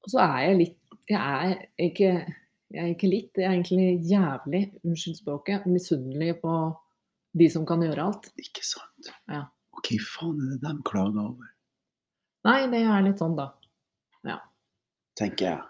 [0.00, 0.76] og så er jeg litt
[1.10, 2.10] Jeg er ikke,
[2.70, 6.52] jeg er ikke litt, jeg er egentlig jævlig, unnskyld språket, misunnelig på
[7.40, 8.28] de som kan gjøre alt.
[8.38, 9.10] Ikke sant?
[9.30, 9.46] Ja.
[9.74, 11.50] Ok, faen er det de klager over,
[12.46, 13.50] Nei, det er litt sånn, da.
[14.24, 14.38] Ja.
[15.18, 15.60] tenker jeg.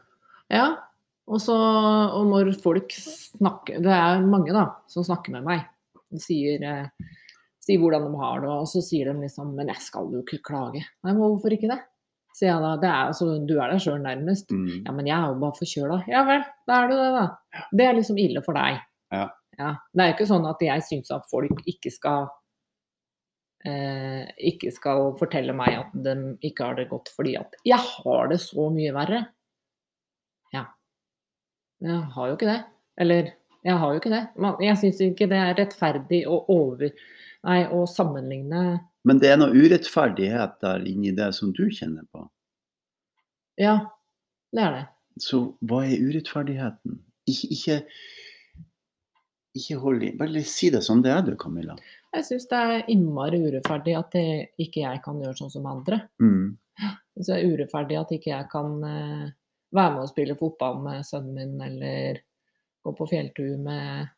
[0.53, 0.69] Ja.
[1.31, 5.65] Og så og når folk snakker Det er mange, da, som snakker med meg.
[6.11, 7.11] De sier, eh,
[7.71, 10.43] sier hvordan de har det, og så sier de liksom Men jeg skal jo ikke
[10.51, 10.83] klage.
[10.83, 11.79] Nei, men hvorfor ikke det?
[12.37, 12.75] Sier jeg da.
[12.83, 14.53] Det er, altså, du er deg sjøl nærmest.
[14.55, 14.83] Mm.
[14.87, 16.03] Ja, men jeg er jo bare forkjøla.
[16.11, 17.65] Ja vel, da er du det, da.
[17.79, 18.83] Det er liksom ille for deg.
[19.15, 19.27] Ja.
[19.93, 22.31] Det er jo ikke sånn at jeg syns at folk ikke skal
[23.69, 26.15] eh, ikke skal fortelle meg at de
[26.47, 29.21] ikke har det godt fordi at jeg har det så mye verre.
[30.55, 30.65] Ja.
[31.85, 32.61] Jeg har jo ikke det.
[33.01, 33.35] Eller,
[33.67, 34.23] jeg har jo ikke det.
[34.65, 36.93] Jeg syns ikke det er rettferdig å over...
[37.41, 38.63] Nei, å sammenligne
[39.09, 42.27] Men det er noe urettferdighet der inni det som du kjenner på.
[43.57, 43.79] Ja,
[44.53, 44.83] det er det.
[45.25, 46.99] Så hva er urettferdigheten?
[47.29, 47.79] Ikke, ikke,
[49.57, 51.79] ikke hold i Bare si det som det er, du, Camilla.
[52.13, 54.27] Jeg syns det er innmari urettferdig at det,
[54.61, 56.03] ikke jeg kan gjøre sånn som andre.
[56.23, 56.59] Mm.
[57.15, 59.29] Synes det er urettferdig at ikke jeg kan eh,
[59.77, 62.21] være med og spille fotball med sønnen min, eller
[62.85, 64.09] gå på fjelltur med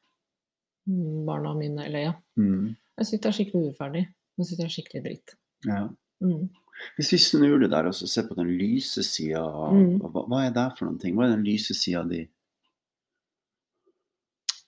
[0.88, 2.12] mm, barna mine, eller ja.
[2.38, 2.74] Mm.
[2.98, 4.02] Jeg syns det er skikkelig uferdig.
[4.38, 5.34] Jeg syns det er skikkelig dritt.
[5.66, 5.80] Ja.
[6.22, 6.48] Mm.
[6.96, 9.98] Hvis vi snur det der og så ser på den lyse sida, Mm.
[10.02, 11.14] hva, hva er det for noen ting?
[11.16, 12.22] Hva er den lyse sida di?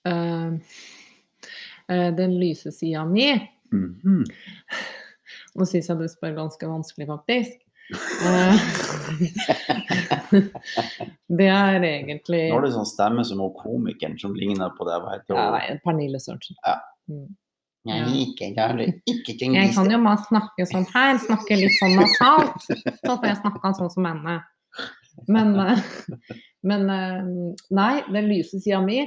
[0.05, 0.53] Uh,
[1.89, 3.31] uh, den lyse sida mi
[3.73, 4.21] Mhm.
[5.55, 7.64] Nå syns jeg du spør ganske vanskelig, faktisk.
[7.93, 8.55] Eh,
[11.37, 15.03] det er egentlig Nå har du sånn stemme som hun komikeren som ligner på deg.
[15.03, 15.57] Hva heter ja, hun?
[15.57, 16.57] nei, Pernille Sørensen.
[16.65, 16.79] Ja.
[17.11, 17.27] Mm.
[17.85, 18.87] Jeg liker det.
[19.05, 22.63] ikke ting Jeg kan jo bare snakke sånn her, snakke litt sånn nasalt.
[22.65, 24.39] Så får jeg snakka sånn som henne.
[25.31, 25.83] Men, eh,
[26.67, 27.29] men eh,
[27.77, 29.05] Nei, den lyse sida mi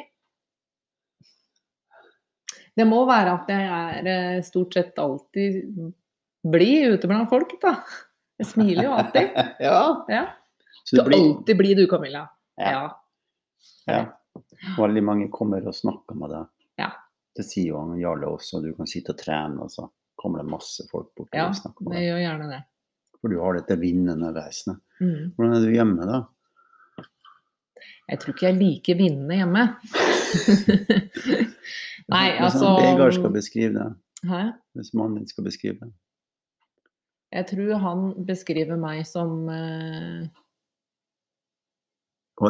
[2.79, 5.59] Det må være at jeg er stort sett alltid
[6.49, 7.75] blid ute blant folk, da.
[8.39, 9.35] Jeg smiler jo alltid.
[9.69, 9.81] ja.
[10.09, 10.23] Ja.
[10.85, 12.25] Så Du det er blir, alltid blid du, Camilla.
[12.57, 12.71] Ja.
[12.73, 12.87] Ja.
[13.93, 14.01] ja.
[14.79, 16.49] Veldig mange kommer og snakker med deg.
[16.79, 16.93] Ja.
[17.37, 18.63] Det sier jo han Jarle også.
[18.65, 21.87] Du kan sitte og trene, og så kommer det masse folk bort Ja, og snakker
[21.87, 21.99] med deg.
[21.99, 22.63] Ja, det gjør gjerne det.
[23.19, 24.83] For du har dette vinnende vesenet.
[25.03, 25.31] Mm.
[25.37, 26.19] Hvordan er du hjemme, da?
[28.09, 29.65] Jeg tror ikke jeg liker vinnende hjemme.
[32.09, 33.89] Nei, Hvis altså Vegard skal beskrive det.
[34.31, 34.43] Hæ?
[34.79, 35.91] Hvis mannen din skal beskrive det.
[37.35, 40.29] Jeg tror han beskriver meg som eh,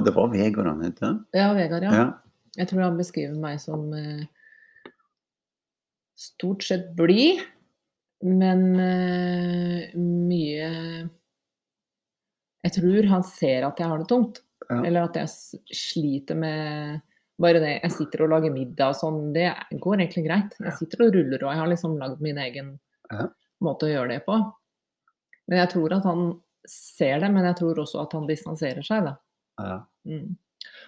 [0.05, 0.99] det var Vegard han het?
[1.01, 1.53] ja?
[1.57, 1.93] Vegard, ja.
[1.97, 2.09] Ja.
[2.59, 4.27] Jeg tror han beskriver meg som eh,
[6.19, 7.41] stort sett blid,
[8.27, 10.71] men eh, mye
[12.67, 14.43] Jeg tror han ser at jeg har det tungt.
[14.69, 14.83] Ja.
[14.85, 15.31] Eller at jeg
[15.73, 17.01] sliter med
[17.39, 19.47] bare det jeg sitter og lager middag og sånn, det
[19.79, 20.57] går egentlig greit.
[20.59, 22.75] Jeg sitter og ruller og jeg har liksom lagd min egen
[23.09, 23.29] Ja.
[23.65, 24.37] måte å gjøre det på.
[25.49, 26.27] Men jeg tror at han
[26.69, 29.15] ser det, men jeg tror også at han distanserer seg, da.
[29.65, 29.79] Ja.
[30.09, 30.35] Mm.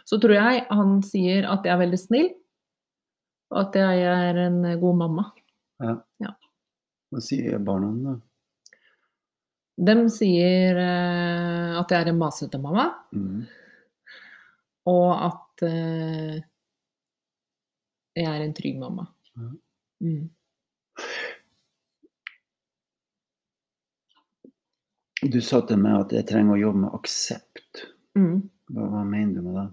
[0.08, 2.28] Så tror jeg han sier at jeg er veldig snill,
[3.50, 5.24] og at jeg er en god mamma.
[7.10, 8.12] Hva sier barna da?
[9.80, 13.46] De sier uh, at jeg er en masete mamma, Mm.
[14.90, 16.36] og at uh,
[18.20, 19.06] jeg er en trygg mamma.
[19.38, 19.48] Ja.
[20.04, 20.28] Mm.
[25.20, 27.82] Du sa til meg at jeg trenger å jobbe med aksept.
[28.16, 28.38] Mm.
[28.72, 29.66] Hva, hva mener du med det?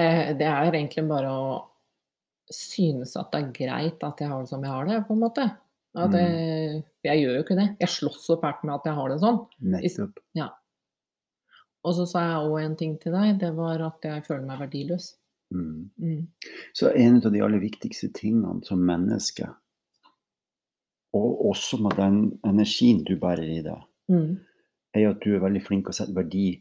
[0.00, 1.50] Eh, det er egentlig bare å
[2.52, 5.22] synes at det er greit at jeg har det som jeg har det, på en
[5.22, 5.44] måte.
[5.94, 6.18] At Mm.
[6.18, 7.68] jeg, jeg gjør jo ikke det.
[7.80, 9.38] Jeg slåss opp fælt med at jeg har det sånn.
[9.62, 10.18] Nettopp.
[11.84, 14.58] Og så sa jeg òg en ting til deg, det var at jeg føler meg
[14.64, 15.12] verdiløs.
[15.54, 15.90] Mm.
[16.00, 16.26] Mm.
[16.74, 19.46] Så en av de aller viktigste tingene som menneske,
[21.14, 24.36] og også med den energien du bærer i deg, Mm.
[24.94, 26.60] er at du er veldig flink å sette verdi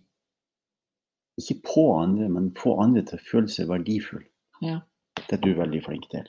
[1.42, 4.24] ikke på andre, men få andre til å føle seg verdifull.
[4.62, 4.80] Ja.
[5.18, 6.28] Det er du veldig flink til.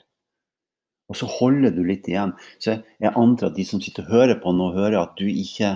[1.09, 2.33] Og så holder du litt igjen.
[2.59, 5.75] Så jeg antar at de som sitter og hører på nå, hører at du ikke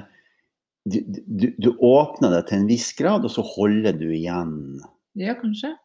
[0.90, 4.80] du, du, du åpner deg til en viss grad, og så holder du igjen.
[5.20, 5.76] ja, kanskje.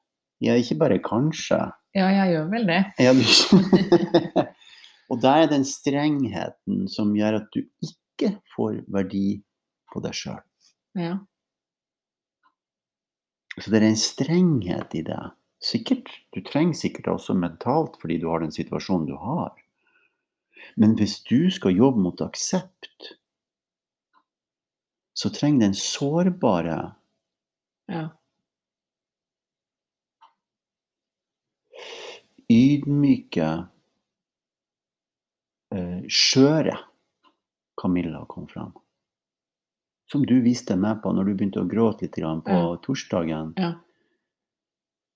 [0.41, 1.59] Ja, ikke bare kanskje.
[1.95, 2.81] Ja, jeg gjør vel det.
[2.99, 3.23] Ja, du...
[5.15, 9.29] og det er den strengheten som gjør at du ikke får verdi
[9.93, 10.43] på deg sjøl.
[10.99, 11.15] Ja.
[13.55, 15.23] Så det er en strenghet i det.
[15.63, 19.55] Sikkert, Du trenger sikkert også mentalt fordi du har den situasjonen du har.
[20.77, 23.15] Men hvis du skal jobbe mot aksept,
[25.15, 26.79] så trenger den sårbare
[27.87, 28.09] ja.
[32.51, 33.51] ydmyke,
[36.11, 36.77] skjøre
[37.81, 38.73] Camilla kom fram.
[40.13, 42.77] Som du viste meg på når du begynte å gråte litt på Ja.
[42.85, 43.55] torsdagen.
[43.57, 43.73] Ja.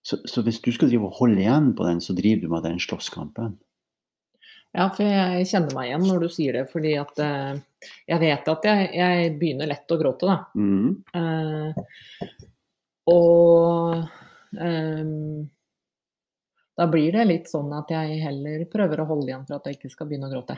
[0.02, 2.62] Så, så hvis du skal drive og holde igjen på den, så driver du med
[2.64, 3.58] den slåsskampen.
[4.76, 7.56] Ja, for jeg kjenner meg igjen når du sier det, fordi at uh,
[8.08, 10.36] jeg vet at jeg, jeg begynner lett å gråte, da.
[10.56, 11.04] Mm.
[11.16, 11.72] Uh,
[13.08, 15.48] og ehm,
[16.78, 19.78] da blir det litt sånn at jeg heller prøver å holde igjen for at jeg
[19.78, 20.54] ikke skal begynne å gråte.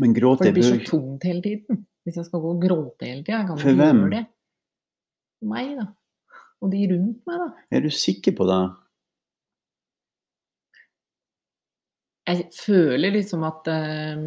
[0.00, 1.82] Men gråt For det blir så tungt hele tiden.
[2.06, 3.42] Hvis jeg skal gå og gråte hele tida.
[3.44, 4.22] Kan jeg ikke gjøre det.
[5.38, 5.86] For meg, da.
[6.64, 7.48] Og de rundt meg, da.
[7.76, 8.60] Er du sikker på det?
[12.28, 14.24] Jeg føler liksom at uh,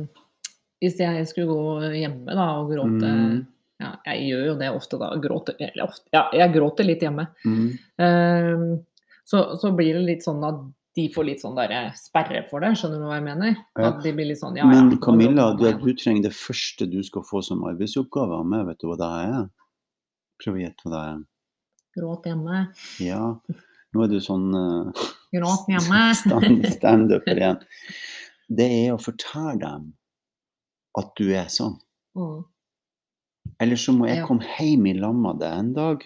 [0.81, 3.41] hvis jeg skulle gå hjemme da og gråte Mm.
[3.81, 5.09] ja, Jeg gjør jo det ofte, da.
[5.21, 7.27] Gråter, eller ofte, ja, jeg gråter litt hjemme.
[7.45, 7.67] Mm.
[7.97, 10.61] Uh, så, så blir det litt sånn at
[10.97, 13.55] de får litt sånn der sperre for det, skjønner du hva jeg mener?
[13.79, 13.91] Ja.
[13.93, 14.65] At de blir litt sånn ja.
[14.67, 18.65] Men Camilla, du, du trenger det første du skal få som arbeidsoppgave av meg.
[18.67, 19.45] Vet du hva det er?
[20.43, 21.21] Prøv å gjette hva det er.
[21.95, 22.59] Gråt hjemme.
[23.03, 23.23] Ja,
[23.91, 26.03] nå er du sånn uh, Gråt hjemme.
[26.21, 27.63] stand- standuper igjen.
[28.51, 29.91] Det er å fortelle dem
[30.99, 31.77] at du er sånn.
[32.19, 32.41] Mm.
[33.63, 36.03] Eller så må jeg komme hjem i lag med deg en dag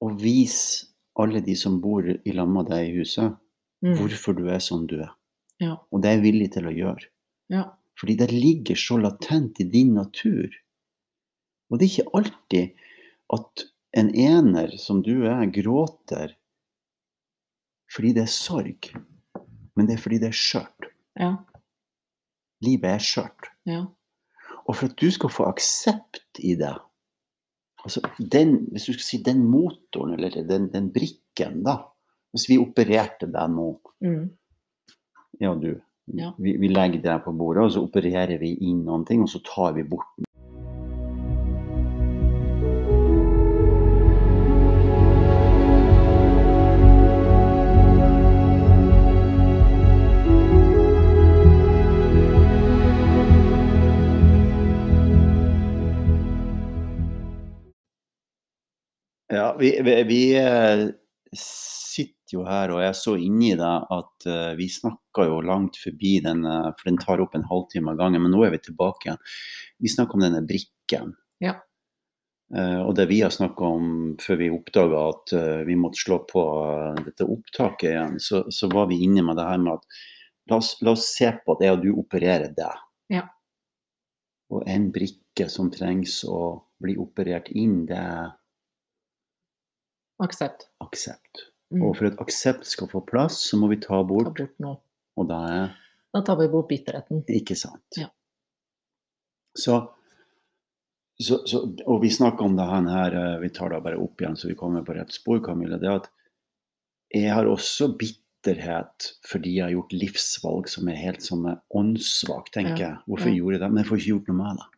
[0.00, 0.86] og vise
[1.20, 3.34] alle de som bor i lag med deg i huset,
[3.84, 3.96] Mm.
[3.96, 5.12] hvorfor du er som du er.
[5.60, 5.76] Ja.
[5.92, 7.12] Og det er jeg villig til å gjøre.
[7.52, 7.68] ja.
[8.00, 10.48] Fordi det ligger så latent i din natur.
[11.68, 12.86] Og det er ikke alltid
[13.36, 13.64] at
[14.00, 16.32] en ener som du er, gråter
[17.92, 18.88] fordi det er sorg.
[19.76, 20.88] Men det er fordi det er skjørt.
[21.18, 21.34] Ja.
[22.64, 23.50] Livet er skjørt.
[23.68, 23.82] Ja.
[24.64, 26.72] Og for at du skal få aksept i det
[27.84, 31.89] altså den, Hvis du skal si den motoren, eller den, den brikken, da
[32.30, 34.30] Hvis vi opererte deg nå, Mm.
[35.40, 35.80] ja du
[36.12, 36.32] Ja.
[36.38, 39.38] Vi, vi legger det på bordet, og så opererer vi inn noen ting, og så
[39.46, 40.06] tar vi bort
[59.30, 60.88] Ja, vi, vi, vi eh,
[62.30, 66.20] sitter jo her, og jeg så inni det at uh, vi snakka jo langt forbi
[66.22, 69.08] den, eh, for den tar opp en halvtime av gangen, men nå er vi tilbake
[69.08, 69.18] igjen.
[69.80, 71.14] Vi snakker om denne brikken.
[71.40, 71.58] Ja.
[72.54, 75.34] Uh, og det vi har snakka om før vi oppdaga at
[75.66, 76.42] vi måtte slå på
[77.04, 80.00] dette opptaket igjen, så, så var vi inne med det her med at
[80.50, 82.72] la oss, la oss se på at jeg og du opererer det.
[83.10, 83.26] Ja.
[84.50, 88.34] Og en brikke som trengs å bli operert inn, det er
[90.20, 90.66] Aksept.
[90.84, 91.49] aksept.
[91.70, 91.84] Mm.
[91.86, 94.80] Og for at aksept skal få plass, så må vi ta Ta bort, noe.
[95.16, 95.76] og da, er
[96.14, 97.22] Da tar vi bort bitterheten.
[97.28, 97.86] ikke sant.
[97.96, 98.08] Ja.
[99.54, 99.76] Så,
[101.20, 104.36] så, så Og vi snakker om det her, eh, vi tar det bare opp igjen
[104.36, 105.78] så vi kommer på rett spor, Camilla.
[105.78, 106.10] Det at
[107.14, 112.50] jeg har også bitterhet fordi jeg har gjort livsvalg som er helt som er åndssvak,
[112.54, 112.96] tenker Ja.
[113.06, 113.36] Hvorfor ja.
[113.38, 113.70] gjorde jeg det?
[113.70, 114.68] Men jeg får ikke gjort noe med det.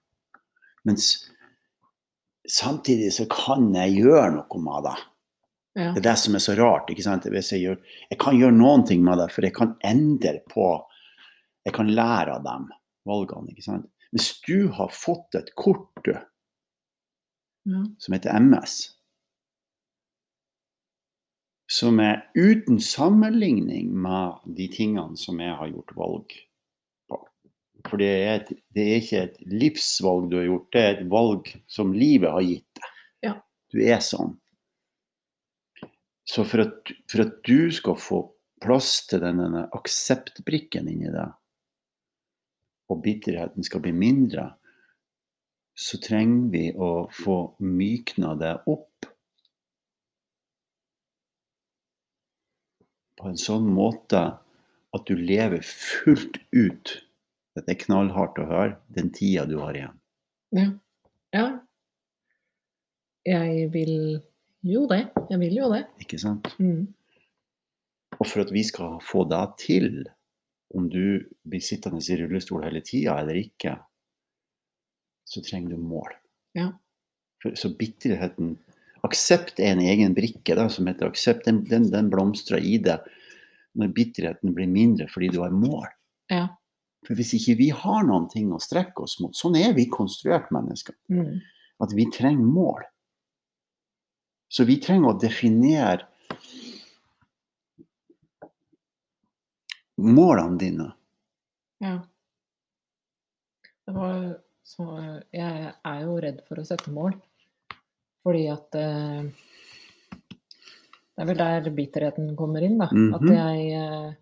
[0.85, 1.09] Mens
[2.49, 4.97] samtidig så kan jeg gjøre noe med det.
[5.75, 5.93] Ja.
[5.95, 6.91] Det er det som er så rart.
[6.93, 7.25] ikke sant?
[7.33, 7.79] Hvis jeg, gjør,
[8.11, 10.67] jeg kan gjøre noen ting med det, for jeg kan endre på
[11.65, 12.65] Jeg kan lære av dem
[13.07, 13.53] valgene.
[13.53, 13.87] ikke sant?
[14.13, 16.13] Hvis du har fått et kort du,
[17.65, 17.85] Ja.
[18.03, 18.73] som heter MS,
[21.71, 26.35] som er uten sammenligning med de tingene som jeg har gjort valg
[27.09, 27.21] på.
[27.89, 31.09] For det er, et, det er ikke et livsvalg du har gjort, det er et
[31.15, 32.91] valg som livet har gitt deg.
[33.31, 33.35] Ja.
[33.73, 34.35] Du er sånn.
[36.33, 38.23] Så for at, for at du skal få
[38.63, 41.35] plass til denne, akseptbrikken inni deg,
[42.89, 44.47] og bitterheten skal bli mindre,
[45.77, 49.09] så trenger vi å få mykna det opp
[53.21, 54.23] på en sånn måte
[54.93, 56.99] at du lever fullt ut
[57.53, 58.77] Dette er knallhardt å høre.
[58.89, 59.97] Den tida du har igjen.
[60.57, 60.63] Ja.
[61.37, 61.43] ja.
[63.29, 63.93] Jeg vil
[64.65, 65.05] jo det.
[65.31, 65.85] Jeg vil jo det.
[66.05, 66.49] Ikke sant?
[66.63, 66.87] Mm.
[68.19, 69.89] Og for at vi skal få det til,
[70.77, 73.75] om du blir sittende i rullestol hele tida eller ikke,
[75.29, 76.13] så trenger du mål.
[76.59, 76.71] Ja.
[77.43, 78.57] For, så bitterheten
[79.03, 81.49] Aksept er en egen brikke da, som heter aksept.
[81.49, 83.01] Den, den, den blomstrer i det
[83.75, 85.89] når bitterheten blir mindre fordi du har mål.
[86.31, 86.45] Ja.
[87.03, 90.53] For hvis ikke vi har noen ting å strekke oss mot, sånn er vi konstruert
[90.55, 91.41] mennesker, Mm.
[91.83, 92.85] at vi trenger mål.
[94.53, 96.05] Så vi trenger å definere
[100.03, 100.89] målene dine.
[101.83, 101.99] Ja.
[103.87, 104.19] Det var
[104.65, 104.85] så
[105.35, 107.17] Jeg er jo redd for å sette mål.
[108.23, 109.25] Fordi at eh,
[111.13, 112.87] Det er vel der bitterheten kommer inn, da.
[112.87, 113.33] At Mhm.
[113.35, 114.13] jeg eh,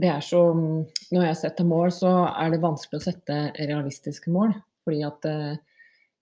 [0.00, 0.42] Det er så
[1.12, 4.54] Når jeg setter mål, så er det vanskelig å sette realistiske mål.
[4.84, 5.56] Fordi at eh,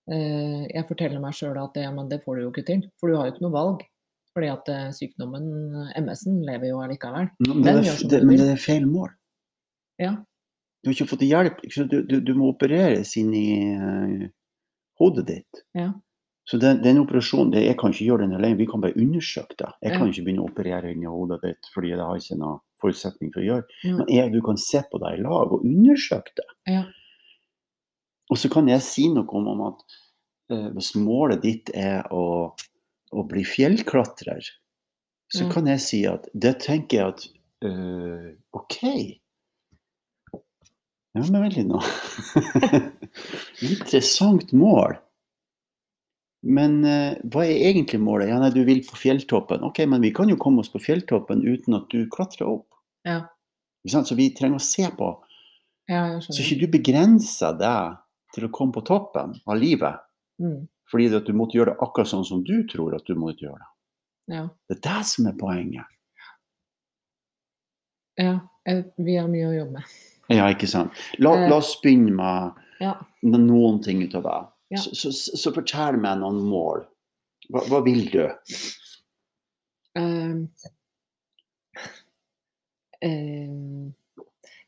[0.09, 2.83] jeg forteller meg sjøl at men det får du jo ikke til.
[2.99, 3.87] For du har jo ikke noe valg.
[4.35, 5.47] Fordi at eh, sykdommen,
[5.99, 7.31] MS-en, lever jo allikevel.
[7.47, 9.09] Men det, er, det, men det er feil mål.
[9.99, 10.13] Ja.
[10.79, 11.63] Du har ikke fått hjelp.
[11.65, 11.87] Ikke?
[11.91, 14.29] Du, du, du må opereres inn i uh,
[15.01, 15.63] hodet ditt.
[15.75, 15.89] Ja.
[16.49, 19.57] Så den, den operasjonen, det, jeg kan ikke gjøre den alene, vi kan bare undersøke
[19.59, 19.73] det.
[19.83, 20.13] Jeg kan Ja.
[20.13, 23.49] ikke begynne å operere inni hodet ditt, fordi det har ikke noen forutsetning for å
[23.49, 23.77] gjøre.
[23.83, 23.97] Ja.
[23.99, 26.47] Men jeg, du kan se på deg i lag og undersøke det.
[26.71, 26.85] Ja.
[28.29, 29.97] Og så kan jeg si noe om, om at
[30.53, 34.45] eh, hvis målet ditt er å, å bli fjellklatrer,
[35.29, 35.51] så mm.
[35.53, 37.25] kan jeg si at det tenker jeg at
[37.65, 38.79] eh, OK.
[41.17, 41.81] Ja, men vent litt nå.
[43.71, 44.99] Interessant mål.
[46.45, 48.29] Men eh, hva er egentlig målet?
[48.31, 49.65] Ja, nei, du vil på fjelltoppen.
[49.67, 52.67] Ok, men vi kan jo komme oss på fjelltoppen uten at du klatrer opp.
[53.07, 53.23] Ja.
[53.87, 55.13] Så vi trenger å se på
[55.87, 57.95] Ja, Så ikke du begrenser deg
[58.35, 59.99] til å komme på toppen av livet
[60.39, 60.67] Mm.
[60.91, 63.57] fordi at du måtte gjøre det akkurat sånn som du tror at du måtte gjøre
[63.59, 64.35] det.
[64.35, 64.43] Ja.
[64.69, 65.85] Det er det som er poenget.
[68.17, 68.39] ja.
[68.65, 69.83] eh, Vi har mye å jobbe med.
[70.29, 70.91] Ja, ikke sant.
[71.19, 71.49] La, Eh.
[71.49, 72.93] la oss begynne med Ja.
[73.23, 74.47] med noen ting ut av det.
[74.71, 74.77] Ja.
[74.77, 76.85] Så, så, så, så fortell meg noen mål.
[77.49, 78.29] Hva, hva vil du?
[79.95, 80.47] Um,
[83.03, 83.93] um,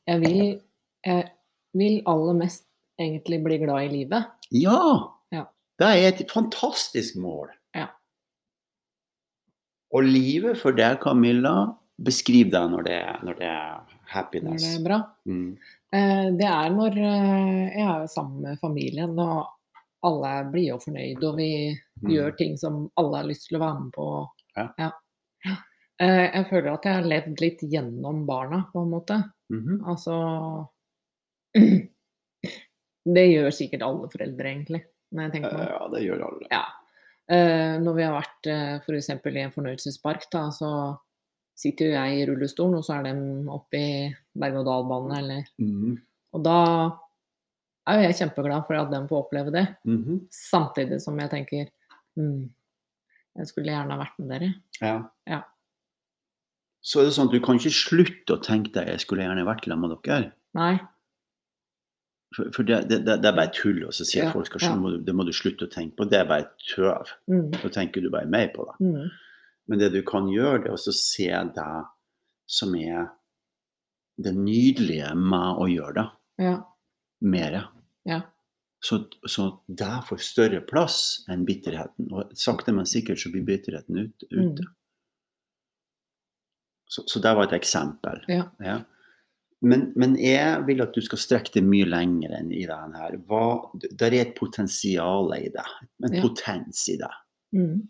[0.08, 0.62] jeg vil
[1.06, 1.32] Jeg
[1.74, 2.66] vil aller mest
[3.02, 4.30] egentlig bli glad i livet.
[4.52, 4.80] Ja!
[5.32, 5.46] Ja.
[5.82, 7.50] Det er et fantastisk mål.
[7.76, 7.88] Ja.
[9.94, 11.54] Og livet for deg, Camilla,
[12.02, 14.64] beskriv deg når det, når det er Når happiness.
[14.64, 15.00] det er bra.
[15.28, 15.58] Mm.
[15.94, 19.48] Eh, Det er når eh, jeg er sammen med familien og
[20.04, 21.50] alle er blide og fornøyd, og vi
[22.02, 22.10] Mm.
[22.10, 24.06] gjør ting som alle har lyst til å være med på.
[24.58, 24.68] Ja.
[24.80, 24.90] Ja.
[26.00, 29.20] Eh, Jeg føler at jeg har levd litt gjennom barna, på en måte.
[29.52, 29.84] Mhm.
[29.86, 30.68] Altså
[33.06, 35.64] Det gjør sikkert alle foreldre, egentlig, når jeg tenker.
[35.72, 36.48] Ja, det gjør alle.
[36.52, 36.64] Ja.
[37.32, 38.50] Eh, når vi har vært
[38.86, 39.12] f.eks.
[39.24, 40.72] For i en fornøyelsespark, da, så
[41.58, 43.14] sitter jo jeg i rullestolen, og så er de
[43.54, 43.92] oppe i
[44.38, 46.00] berg-og-dal-banen, eller Mhm.
[46.34, 46.58] Og da
[47.88, 49.68] er jo jeg kjempeglad for at de får oppleve det.
[49.86, 50.28] Mhm.
[50.32, 51.68] Samtidig som jeg tenker
[52.16, 52.50] mm,
[53.38, 54.54] jeg skulle gjerne ha vært med dere.
[54.82, 55.10] Ja.
[55.28, 55.42] Ja.
[56.82, 59.46] Så er det sånn at du kan ikke slutte å tenke deg jeg skulle gjerne
[59.46, 60.32] vært sammen med dere.
[60.56, 60.80] Nei.
[62.36, 64.76] For, for det, det, det, er bare tull å si at folk skal ja.
[64.80, 66.08] må det må du slutte å tenke på.
[66.08, 67.12] Det er bare tøv.
[67.28, 68.78] Mm, Da tenker du bare mer på det.
[68.88, 69.10] mm,
[69.68, 71.28] Men det du kan gjøre, det er å se
[71.58, 71.74] det
[72.52, 73.10] som er
[74.22, 76.56] det nydelige med å gjøre det ja.
[77.24, 77.58] mer.
[78.08, 78.22] Ja.
[78.82, 82.08] Så, så det får større plass enn bitterheten.
[82.16, 84.66] Og sakte, men sikkert så blir bitterheten ut, ute.
[84.66, 84.72] Mm.
[86.92, 88.24] Så, så det var et eksempel.
[88.32, 88.80] Ja.
[89.62, 93.18] Men, men jeg vil at du skal strekke det mye lenger enn i denne her.
[93.30, 95.68] Hva, der er et potensial i det.
[96.02, 96.22] En Ja.
[96.24, 97.12] potens i det.
[97.54, 97.84] Mm.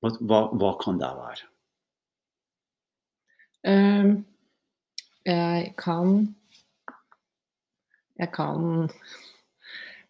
[0.00, 1.48] Hva, hva, kan det være?
[3.68, 4.10] Um,
[5.26, 6.34] jeg kan
[8.18, 8.86] Jeg kan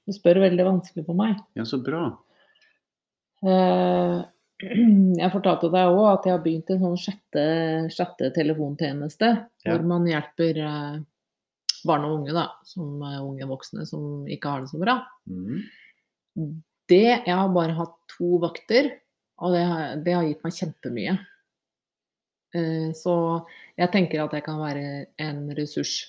[0.07, 1.41] Du spør veldig vanskelig på meg.
[1.57, 2.05] Ja, så bra.
[3.45, 4.23] Eh,
[5.23, 7.45] Jeg fortalte deg òg at jeg har begynt en sånn sjette,
[7.95, 9.29] sjette telefontjeneste.
[9.63, 9.71] Ja.
[9.71, 10.97] Hvor man hjelper eh,
[11.87, 14.99] barn og unge, da, som unge voksne som ikke har det så bra.
[15.31, 16.59] Mm.
[16.89, 18.91] Det Jeg har bare hatt to vakter,
[19.39, 21.17] og det har, det har gitt meg kjempemye.
[22.57, 23.15] Eh, Så
[23.79, 24.87] jeg tenker at jeg kan være
[25.23, 26.01] en ressurs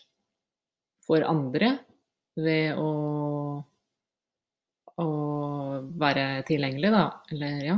[1.05, 1.75] for andre
[2.39, 2.89] ved å,
[5.01, 5.07] å
[5.99, 7.05] være tilgjengelig, da.
[7.33, 7.77] Eller ja.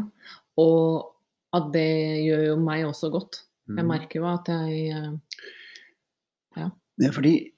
[0.58, 1.08] Og
[1.54, 3.44] at det gjør jo meg også godt.
[3.68, 3.88] Jeg Mhm.
[3.88, 5.20] merker jo at jeg
[6.58, 6.70] Ja.
[6.98, 7.52] Det er fordi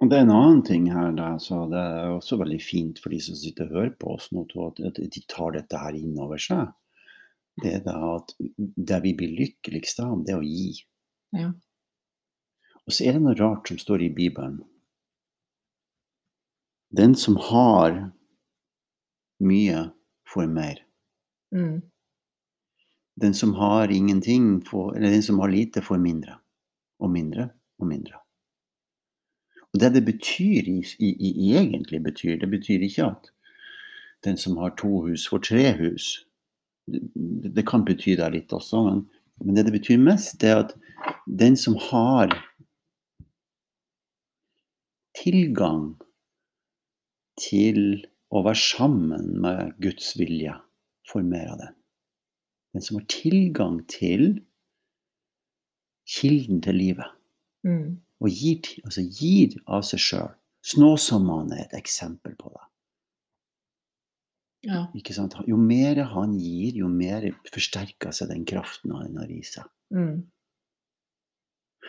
[0.00, 3.10] og det er en annen ting her, da, så det er også veldig fint for
[3.10, 4.44] de som sitter og hører på oss nå,
[4.86, 6.68] at de tar dette her inn over seg.
[7.60, 10.84] Det er da at det vi blir lykkeligst av, det er å gi.
[11.32, 11.48] Ja.
[12.86, 14.62] Og så er det noe rart som står i Bibelen.
[16.94, 18.12] Den som har
[19.40, 19.92] mye,
[20.32, 20.78] får mer.
[21.54, 21.80] Mm,
[23.20, 26.38] Den som har ingenting, får, eller den som har lite, får mindre.
[27.00, 28.20] Og mindre og mindre.
[29.74, 33.30] Og det det betyr, i, i, i, egentlig betyr, det betyr ikke at
[34.24, 36.24] den som har to hus, får tre hus.
[36.86, 37.02] Det,
[37.54, 39.02] det- kan bety det litt også, men,
[39.44, 40.72] men det det betyr mest, det er at
[41.26, 42.32] den som har
[45.18, 45.96] tilgang
[47.40, 50.54] til å være sammen med Guds vilje,
[51.08, 51.70] får mer av det.
[52.76, 54.26] Den som har tilgang til
[56.08, 57.10] kilden til livet
[57.66, 60.32] mm, og gir, altså gir av seg sjøl.
[60.68, 62.64] Snåsamannen er et eksempel på det.
[64.68, 64.80] ja.
[65.48, 69.68] Jo mer han gir, jo mer forsterker seg den kraften han har i seg.
[69.94, 70.26] Mm,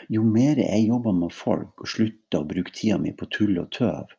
[0.09, 3.71] Jo mer jeg jobber med folk og slutter å bruke tida mi på tull og
[3.75, 4.13] tøv,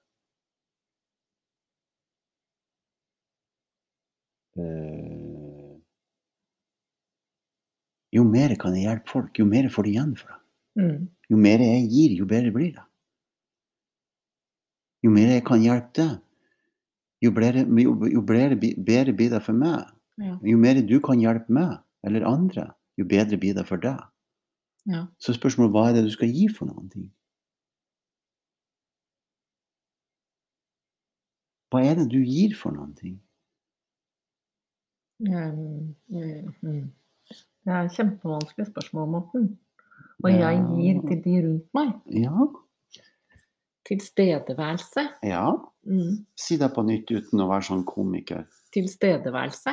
[4.59, 5.61] eh,
[8.11, 10.39] Jo mer kan jeg hjelpe folk, jo mer får de igjen for det.
[10.83, 11.03] Mm.
[11.31, 12.87] Jo mer jeg gir, jo bedre blir det.
[15.07, 16.17] Jo mer jeg kan hjelpe deg,
[17.23, 19.87] jo, jo, jo bedre, bedre blir det for meg.
[20.21, 20.35] Ja.
[20.45, 22.67] Jo mer du kan hjelpe meg eller andre,
[22.99, 24.01] jo bedre blir det for deg.
[24.91, 25.07] Ja.
[25.21, 27.09] Så spørsmålet hva er det du skal gi for noen ting?
[31.71, 33.21] Hva er det du gir for noen ting?
[35.21, 36.93] Um, mm, mm.
[37.61, 39.51] Det er et kjempevanskelig spørsmål, Morten.
[40.25, 41.93] Og jeg gir til de rundt meg.
[42.25, 42.49] Ja,
[43.91, 45.09] Tilstedeværelse.
[45.23, 45.51] ja.
[45.83, 46.27] Mm.
[46.37, 48.45] Si det på nytt uten å være sånn komiker.
[48.75, 49.73] Tilstedeværelse.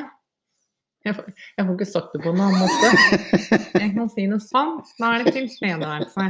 [1.05, 1.27] Jeg får,
[1.57, 3.59] jeg får ikke sagt det på en annen måte.
[3.83, 4.89] Jeg kan si noe sånt.
[4.97, 6.29] Da er det tilstedeværelse.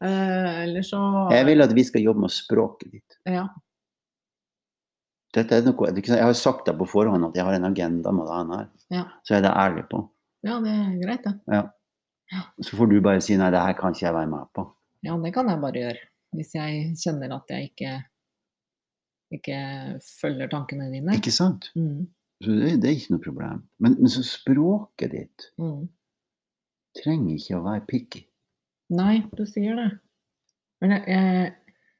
[0.00, 1.00] Uh, eller så
[1.34, 3.18] Jeg vil at vi skal jobbe med språket ditt.
[3.28, 3.44] Ja.
[5.34, 8.10] Dette er noe, sant, jeg har sagt det på forhånd at jeg har en agenda
[8.14, 8.70] med det her.
[8.90, 9.02] Ja.
[9.26, 10.00] Så er det ærlig på.
[10.42, 11.60] ja, det er greit, det.
[12.66, 14.64] Så får du bare si nei, det her kan ikke jeg være med på.
[15.06, 16.02] Ja, det kan jeg bare gjøre.
[16.38, 17.92] Hvis jeg kjenner at jeg ikke,
[19.34, 19.60] ikke
[20.20, 21.14] følger tankene dine.
[21.18, 21.70] Ikke sant?
[21.78, 22.04] Mm.
[22.42, 23.62] Så det, det er ikke noe problem.
[23.82, 25.88] Men, men så språket ditt Mm.
[27.02, 28.22] trenger ikke å være picky.
[28.90, 29.88] Nei, du sier det.
[30.80, 31.50] Men jeg, jeg,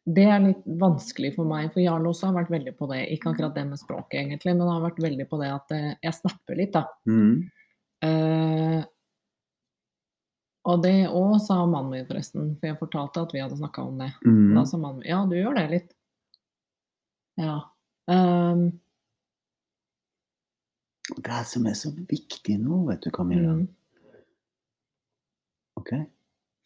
[0.09, 3.03] det er litt vanskelig for meg, for Jarl også har vært veldig på det.
[3.15, 6.17] Ikke akkurat det med språket, egentlig, men har vært veldig på det at eh, jeg
[6.17, 6.87] snapper litt, da.
[7.11, 7.35] Mm.
[8.01, 8.81] Uh,
[10.71, 14.01] og det òg sa mannen min, forresten, for jeg fortalte at vi hadde snakka om
[14.01, 14.11] det.
[14.25, 14.55] Mm.
[14.57, 15.93] Da sa mannen min ja, du gjør det litt.
[17.41, 17.59] Ja.
[18.11, 18.71] Um,
[21.21, 23.57] Det som er så viktig nå, vet du, Camilla.
[23.59, 23.69] mm.
[25.81, 25.95] Ok?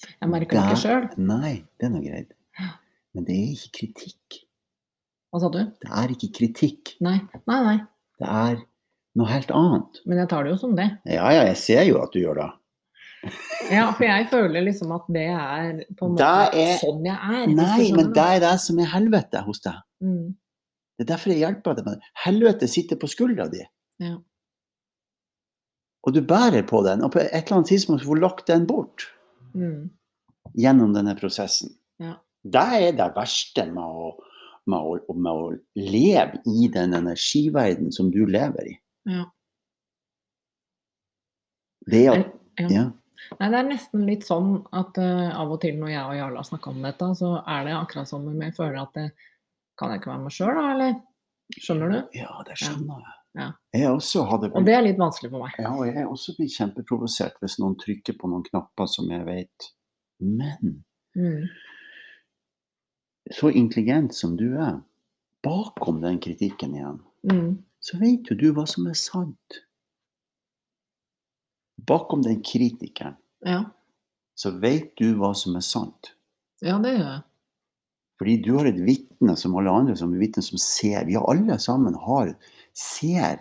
[0.05, 1.05] Jeg merker det ikke sjøl.
[1.23, 2.35] Nei, det er noe greit.
[3.15, 4.41] Men det er ikke kritikk.
[5.33, 5.61] Hva sa du?
[5.83, 6.95] Det er ikke kritikk.
[7.05, 7.19] Nei,
[7.51, 7.77] nei, nei.
[8.21, 8.61] Det er
[9.19, 10.01] noe helt annet.
[10.07, 10.89] Men jeg tar det jo som det.
[11.07, 12.51] Ja, ja, jeg ser jo at du gjør det.
[13.73, 17.47] Ja, for jeg føler liksom at det er på en måte er- sånn jeg er.
[17.57, 19.79] Nei, men det er det som er helvete hos deg.
[20.03, 20.35] mm.
[20.95, 22.11] Det er derfor jeg hjelper deg med det.
[22.23, 23.65] Helvete sitter på skuldra di.
[23.99, 24.13] Ja.
[26.07, 28.67] Og du bærer på den, og på et eller annet tidspunkt får du lagt den
[28.67, 29.09] bort
[29.55, 29.91] Mm.
[30.55, 31.75] gjennom denne prosessen.
[31.99, 32.15] Ja.
[32.45, 34.11] Det er det verste med å,
[34.71, 35.47] med, å, med å
[35.81, 38.77] leve i den energiverden som du lever i.
[39.11, 39.25] Ja.
[41.89, 42.25] Det er
[42.61, 42.69] Ja.
[42.71, 42.85] ja.
[43.41, 46.43] Nei, det er nesten litt sånn at uh, av og til når jeg og Jarla
[46.45, 49.05] snakker om dette, så er det akkurat som om jeg føler at det,
[49.81, 50.99] kan jeg ikke være meg sjøl, da, eller?
[51.55, 51.99] Skjønner du?
[52.19, 53.15] ja, det skjønner jeg.
[53.35, 53.49] Ja.
[53.75, 53.91] Jeg
[54.31, 55.57] hadde Og det er litt vanskelig for meg.
[55.59, 59.71] Ja, og jeg også blir kjempeprovosert hvis noen trykker på noen knapper som jeg vet.
[60.23, 60.83] Men
[61.15, 61.45] Mm.
[63.33, 64.81] Så intelligent som du er,
[65.43, 67.63] bakom den kritikken igjen, Mm.
[67.81, 69.61] så vet jo du hva som er sant.
[71.87, 73.65] Bakom den kritikeren, Ja.
[74.35, 76.13] så vet du hva som er sant.
[76.63, 77.23] ja, det gjør jeg.
[78.19, 81.05] Fordi du har et vitne som alle andre som vitne som ser.
[81.05, 82.37] Vi alle sammen har,
[82.73, 83.41] ser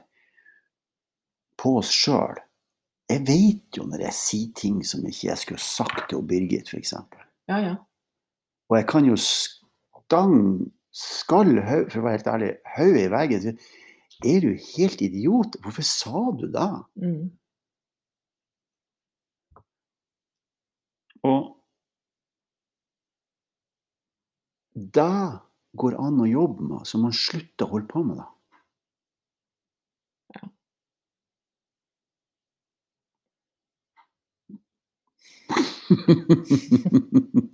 [1.57, 2.36] på oss sjøl.
[3.09, 6.93] Jeg vet jo når jeg sier ting som ikke jeg skulle sagt til Birgit, f.eks.
[7.47, 7.75] Ja, ja.
[8.69, 9.15] Og jeg kan jo
[10.14, 13.57] stang skall høy, for å være helt ærlig, hodet i veggen.
[14.24, 15.57] Er du helt idiot?
[15.64, 16.74] Hvorfor sa du det?
[17.01, 17.32] Mm.
[21.24, 21.57] Og
[24.74, 25.39] det
[25.80, 28.30] går an å jobbe med, så man slutter å holde på med det.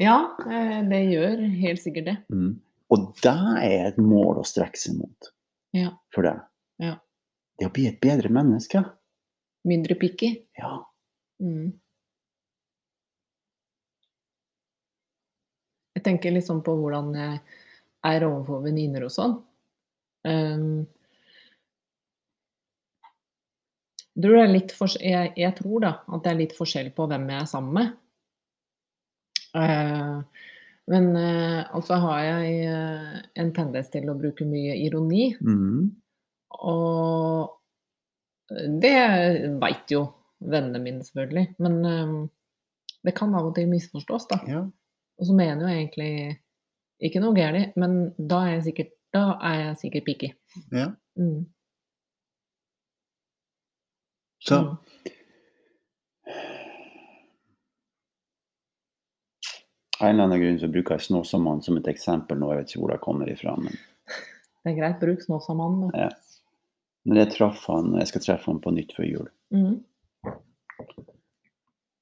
[0.00, 2.16] Ja, eh, det gjør helt sikkert det.
[2.34, 2.52] mm.
[2.92, 3.32] Og det
[3.64, 5.30] er et mål å strekke seg mot
[5.74, 5.90] Ja.
[6.14, 6.42] for deg.
[6.78, 6.98] Ja.
[7.58, 8.82] Det å bli et bedre menneske.
[9.64, 10.28] Mindre picky.
[10.58, 10.84] Ja.
[11.42, 11.72] Mm.
[15.94, 17.40] Jeg tenker liksom på hvordan jeg
[18.04, 19.38] er overfor venninner og sånn.
[20.24, 20.84] Um,
[24.14, 27.74] litt jeg, jeg tror da at det er litt forskjell på hvem jeg er sammen
[27.78, 27.92] med.
[29.54, 30.44] Eh,
[30.92, 35.30] men uh, også har jeg eh, en tendens til å bruke mye ironi.
[35.40, 35.86] Mm.
[36.68, 37.54] Og
[38.84, 38.96] det
[39.62, 40.04] veit jo
[40.44, 41.46] vennene mine, selvfølgelig.
[41.64, 42.12] Men eh,
[43.08, 44.40] det kan av og til misforstås, da.
[44.48, 44.64] ja.
[45.14, 46.12] Og så mener jo egentlig
[47.04, 50.32] ikke noe galt, men da er jeg sikkert, da er jeg sikkert picky.
[50.74, 50.90] ja.
[51.16, 51.44] Mm.
[54.44, 54.58] Så
[60.00, 62.50] av en eller annen grunn så bruker jeg Snåsamannen som et eksempel nå.
[62.52, 63.54] Jeg vet ikke hvor det kommer ifra.
[63.60, 63.76] Men
[64.64, 65.90] Det er greit, bruk Snåsamannen.
[65.94, 66.08] Ja.
[67.04, 69.74] Men jeg traff han, og jeg skal treffe han på nytt før jul, Mm.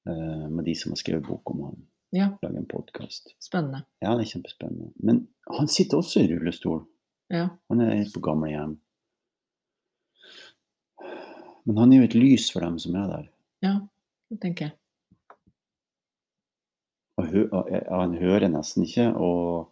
[0.09, 1.75] Uh, med de som har skrevet bok om han.
[2.11, 3.29] Ja, Lage en podkast.
[3.39, 3.85] spennende.
[4.03, 4.89] Ja, det er kjempespennende.
[4.99, 6.81] Men han sitter også i rullestol.
[7.31, 7.45] Ja.
[7.71, 8.73] Han er på gamlehjem.
[11.65, 13.29] Men han er jo et lys for dem som er der.
[13.63, 13.77] ja,
[14.29, 14.75] det tenker jeg.
[17.33, 19.69] Eh, han hører nesten ikke, og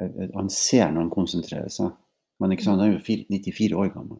[0.00, 1.92] eh, han ser når han konsentrerer seg.
[2.40, 4.18] Men ikke sant, han er jo 94 år gammel.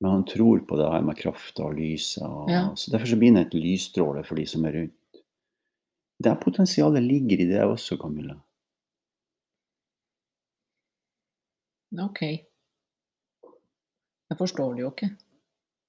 [0.00, 2.22] Men han tror på det her med krafta og lyset.
[2.22, 2.74] Og, Ja.
[2.76, 5.22] Så derfor så blir han et lysstråle for de som er rundt.
[6.22, 8.36] Det potensialet ligger i det også, Camilla.
[12.02, 12.20] Ok.
[14.30, 15.08] Jeg forstår det jo ikke.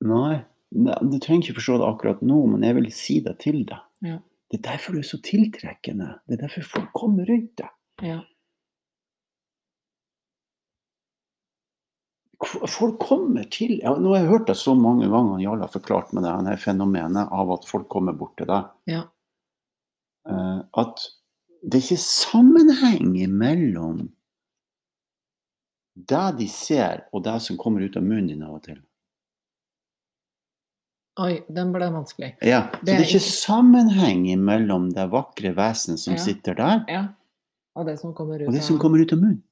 [0.07, 3.61] Nei, ne- du trenger ikke forstå det akkurat nå, men jeg vil si det til
[3.67, 3.83] deg.
[4.05, 4.17] Ja.
[4.51, 6.09] Det er derfor du er så tiltrekkende.
[6.27, 7.71] Det er derfor folk kommer rundt deg.
[8.03, 8.19] Ja.
[12.69, 16.11] Folk kommer til ja, Nå har jeg hørt det så mange ganger, Jarle har forklart
[16.13, 18.67] meg det her fenomenet av at folk kommer bort til deg.
[18.91, 19.07] Ja.
[20.27, 21.01] Uh, at
[21.63, 24.05] det er ikke sammenheng mellom
[25.97, 28.77] det de ser, og det som kommer ut av munnen din av og til.
[31.17, 32.35] Oi, den ble vanskelig.
[32.45, 36.19] Ja, så Det er ikke sammenheng mellom det vakre vesenet som Ja.
[36.21, 37.07] sitter der, Ja.
[37.75, 39.43] Og det som kommer ut og det som kommer ut av munnen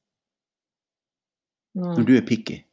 [1.75, 2.63] når du er picky.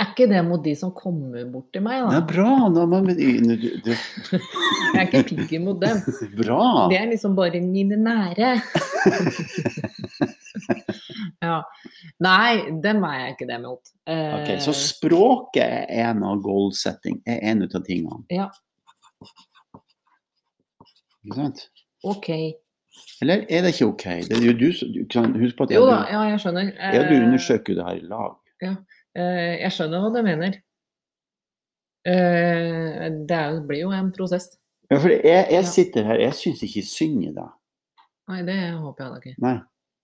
[0.00, 2.68] Er ikke det mot de som kommer bort til meg, Det er bra.
[2.70, 3.92] Nå, du, du, du,
[4.94, 5.98] Jeg er ikke picky mot dem.
[6.42, 6.88] bra.
[6.90, 8.60] Det er liksom bare mine nære.
[11.48, 11.58] ja.
[12.24, 13.92] Nei, dem er jeg ikke det mot.
[14.08, 18.24] Eh, Ok, Så språket er en av goal setting, er en av tingene.
[18.34, 18.48] Ja.
[21.24, 21.64] Ikke sant?
[22.06, 22.28] OK.
[23.22, 24.04] Eller er det ikke ok?
[24.28, 26.40] Det er jo du som du kan Husk på at Jo jeg, da, ja, jeg
[26.42, 26.70] skjønner.
[26.78, 28.32] ja, du Eh, undersøker jo det her i lag.
[29.18, 30.56] eh, jeg skjønner hva du mener.
[32.08, 34.48] Eh, det er, blir jo en prosess.
[34.90, 37.50] Ja, for jeg, jeg sitter her, jeg syns ikke synd i deg.
[38.28, 39.34] Nei, det håper jeg da ikke.
[39.44, 39.56] Nei.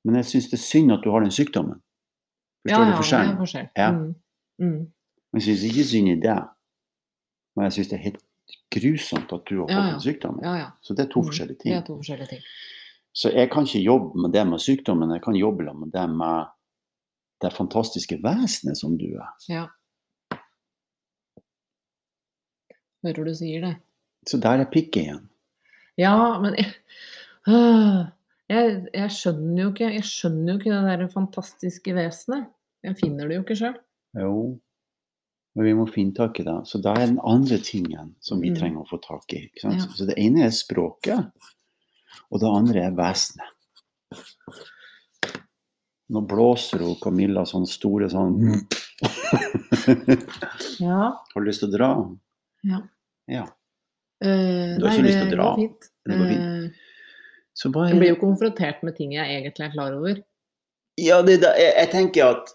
[0.05, 1.81] Men jeg syns det er synd at du har den sykdommen.
[2.69, 3.37] Ja, Forstår ja, du det er forskjellen?
[3.39, 3.69] forskjell.
[3.77, 3.91] Ja.
[3.93, 4.15] Mm.
[4.59, 4.93] Mm.
[5.35, 6.43] Jeg syns ikke synd i deg.
[7.57, 8.23] Men jeg syns det er helt
[8.75, 9.91] grusomt at du har fått Ja, ja.
[9.93, 10.45] den sykdommen.
[10.45, 10.69] Ja, ja.
[10.83, 11.27] Så det er to Mm.
[11.29, 11.85] forskjellige Det ting.
[11.87, 12.43] to forskjellige ting.
[13.15, 16.47] Så jeg kan ikke jobbe med det med sykdommen, jeg kan jobbe med det med
[17.43, 19.31] det fantastiske vesenet som du er.
[19.49, 19.67] Ja.
[23.05, 23.75] Hører du sier det.
[24.27, 25.29] Så der er pikket igjen.
[26.01, 26.55] Ja, men
[27.49, 28.07] øh,
[28.51, 32.47] jeg, jeg skjønner jo ikke Jeg skjønner jo ikke det der fantastiske vesenet.
[32.85, 33.77] Jeg finner det jo ikke sjøl.
[34.21, 34.35] Jo,
[35.57, 36.57] men vi må finne tak i det.
[36.69, 38.57] Så det er den andre tingen som vi Mm.
[38.59, 39.51] trenger å få tak i.
[39.63, 39.71] Ja.
[39.97, 41.31] Så det ene er språket,
[42.31, 43.51] og det andre er vesenet.
[46.13, 48.37] Nå blåser hun Camilla sånn store sånn
[50.85, 51.15] Ja.
[51.33, 51.89] Har du lyst til å dra?
[52.69, 52.83] ja.
[53.27, 53.47] Ja.
[54.25, 55.45] Uh, Du har nei, ikke lyst til å det dra?
[55.49, 55.89] går fint.
[56.05, 56.69] Det går Eh,
[57.55, 57.93] Så bare...
[57.93, 60.21] jeg blir jo konfrontert med ting jeg egentlig er klar over.
[61.01, 62.55] Ja, det, det, jeg, jeg tenker at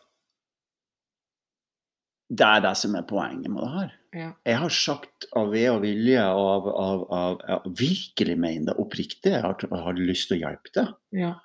[2.30, 3.94] det er det som er poenget med det her.
[4.20, 4.32] Ja.
[4.46, 8.82] Jeg har sagt av ved og vilje og av, av, av, av virkelig mener det
[8.82, 9.34] oppriktig.
[9.34, 10.98] Jeg har, jeg har lyst til å hjelpe deg.
[11.26, 11.36] ja.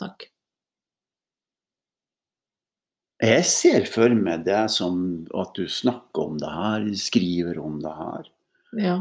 [0.00, 0.24] Takk.
[3.22, 4.96] Jeg ser for meg det som
[5.38, 8.26] at du snakker om det her, skriver om det her.
[8.74, 8.96] Ja.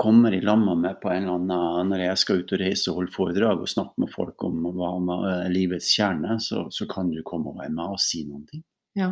[0.00, 2.96] Kommer i lamma med på en eller annen Når jeg skal ut og reise og
[3.00, 7.10] holde foredrag og snakke med folk om hva med eh, livets kjerne, så, så kan
[7.12, 8.62] du komme og være med og si noen ting.
[8.96, 9.10] ja.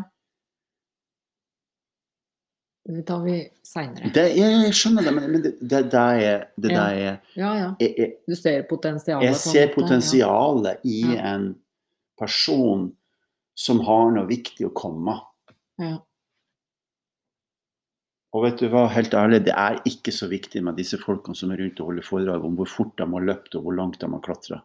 [2.89, 3.34] Det tar vi
[3.68, 4.09] seinere.
[4.16, 6.76] Jeg, jeg skjønner det, men, det, det, det er det Ja.
[6.78, 7.66] der er Ja, ja.
[7.84, 9.26] jeg, Du ser potensialet.
[9.26, 11.34] jeg ser potensialet i Ja.
[11.34, 11.51] en
[12.18, 12.86] person
[13.59, 15.05] som har noe viktig å komme.
[15.05, 15.20] med.
[15.84, 15.99] ja.
[18.37, 21.51] Og vet du hva, helt ærlig, det er ikke så viktig med disse folkene som
[21.55, 24.11] er rundt og holder foredrag om hvor fort de har løpt og hvor langt de
[24.12, 24.59] har klatra.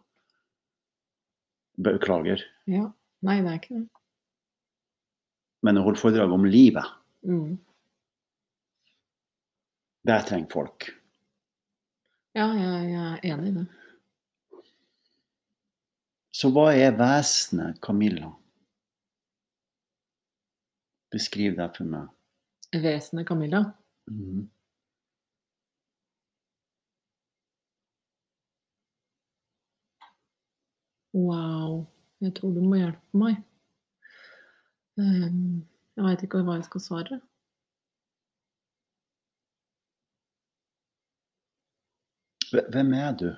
[1.80, 2.44] Beklager.
[2.70, 2.90] ja.
[3.24, 3.86] Nei, det er ikke det.
[5.64, 6.84] Men å holde foredrag om livet,
[7.24, 7.54] Mm.
[10.04, 10.90] det trenger folk.
[12.36, 13.64] Ja, jeg, jeg er enig i det.
[16.36, 18.28] Så hva er vesenet, Camilla?
[21.14, 22.10] Beskriv det for meg.
[22.82, 23.60] Vesenet Camilla.
[24.10, 24.48] Mm.
[31.14, 31.86] Wow.
[32.20, 33.36] Jeg tror du må hjelpe meg.
[34.98, 35.64] Ehm,
[35.96, 37.20] jeg veit ikke hva jeg skal svare.
[42.50, 43.28] Hve- Hvem er du?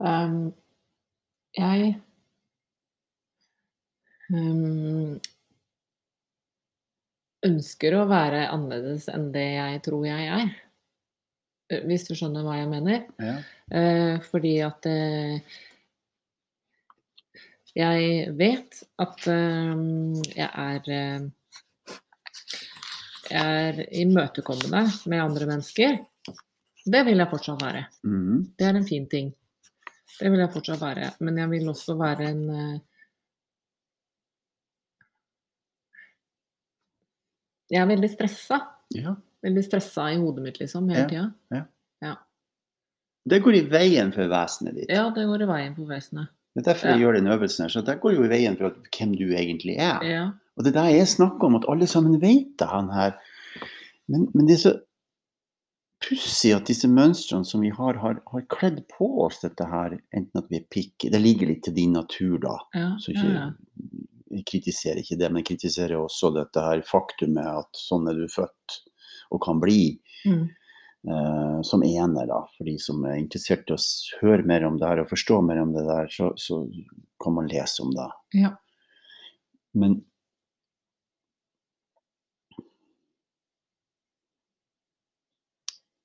[0.00, 0.52] Ehm,
[1.54, 1.94] jeg
[4.32, 5.20] um,
[7.44, 10.48] ønsker å være annerledes enn det jeg tror jeg er.
[11.72, 13.06] Eh, Hvis du skjønner hva jeg mener?
[13.20, 13.36] Ja.
[13.70, 15.60] Uh, fordi at uh,
[17.74, 21.30] jeg vet at uh, jeg er
[23.24, 25.96] Jeg er imøtekommende med andre mennesker.
[26.84, 27.86] Det vil jeg fortsatt være.
[28.04, 28.42] Mm.
[28.52, 29.30] Det er en fin ting.
[30.20, 31.12] Det vil jeg fortsatt være.
[31.26, 32.74] Men jeg vil også være en eh,
[37.72, 38.60] Jeg er veldig stressa.
[38.94, 39.14] ja.
[39.44, 41.24] Veldig stressa i hodet mitt, liksom, hele tida.
[43.24, 44.90] Det går i veien for vesenet ditt.
[44.92, 46.32] Ja, det går i veien for vesenet.
[46.54, 47.72] Det er derfor jeg gjør den øvelsen her.
[47.72, 50.04] Så det går jo i veien for hvem du egentlig er.
[50.06, 50.24] Ja.
[50.54, 53.16] Og det er det jeg snakker om, at alle sammen vet det, han her.
[54.12, 54.74] Men, men det er så
[56.02, 60.40] pussig at disse mønstrene som vi har, har, har kledd på oss dette her, enten
[60.40, 62.56] at vi er pikk Det ligger litt til din natur, da.
[62.76, 63.46] Ja, Så ikke, ja.
[64.34, 68.26] jeg kritiserer ikke det, men jeg kritiserer også dette her faktumet at sånn er du
[68.32, 68.80] født
[69.34, 69.96] og kan bli.
[70.28, 70.44] Mm.
[71.04, 72.38] Uh, som ene, da.
[72.56, 73.80] For de som er interessert i å
[74.22, 76.62] høre mer om det her og forstå mer om det der, så, så
[77.20, 78.10] kan man lese om det.
[78.44, 78.54] ja.
[79.74, 79.98] Men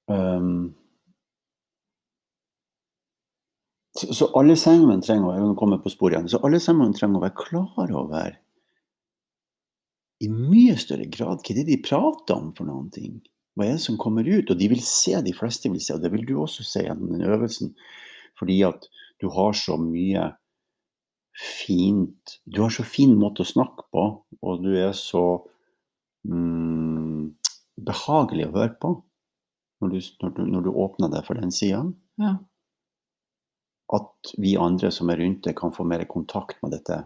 [0.10, 0.74] Ehm,
[4.00, 7.26] så, så alle sammen trenger å komme på spor igjen, så alle sammen trenger å
[7.28, 8.38] være klar over
[10.20, 13.20] i mye større grad hva det er de prater om for noen ting.
[13.56, 14.52] Hva er det som kommer ut?
[14.52, 17.14] Og de vil se, de fleste vil se, og det vil du også se gjennom
[17.14, 17.72] den øvelsen.
[18.40, 18.88] Fordi at
[19.20, 20.30] du har så mye
[21.40, 24.06] fint Du har så fin måte å snakke på,
[24.44, 25.24] og du er så
[26.28, 27.30] mm,
[27.88, 28.92] behagelig å høre på
[29.80, 31.84] når du, når du, når du åpner deg for den sida.
[32.22, 32.38] ja.
[33.90, 37.00] At vi andre som er rundt deg, kan få mer kontakt med dette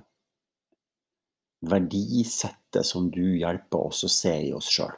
[1.64, 4.92] verdisettet som du hjelper oss å se i oss sjøl.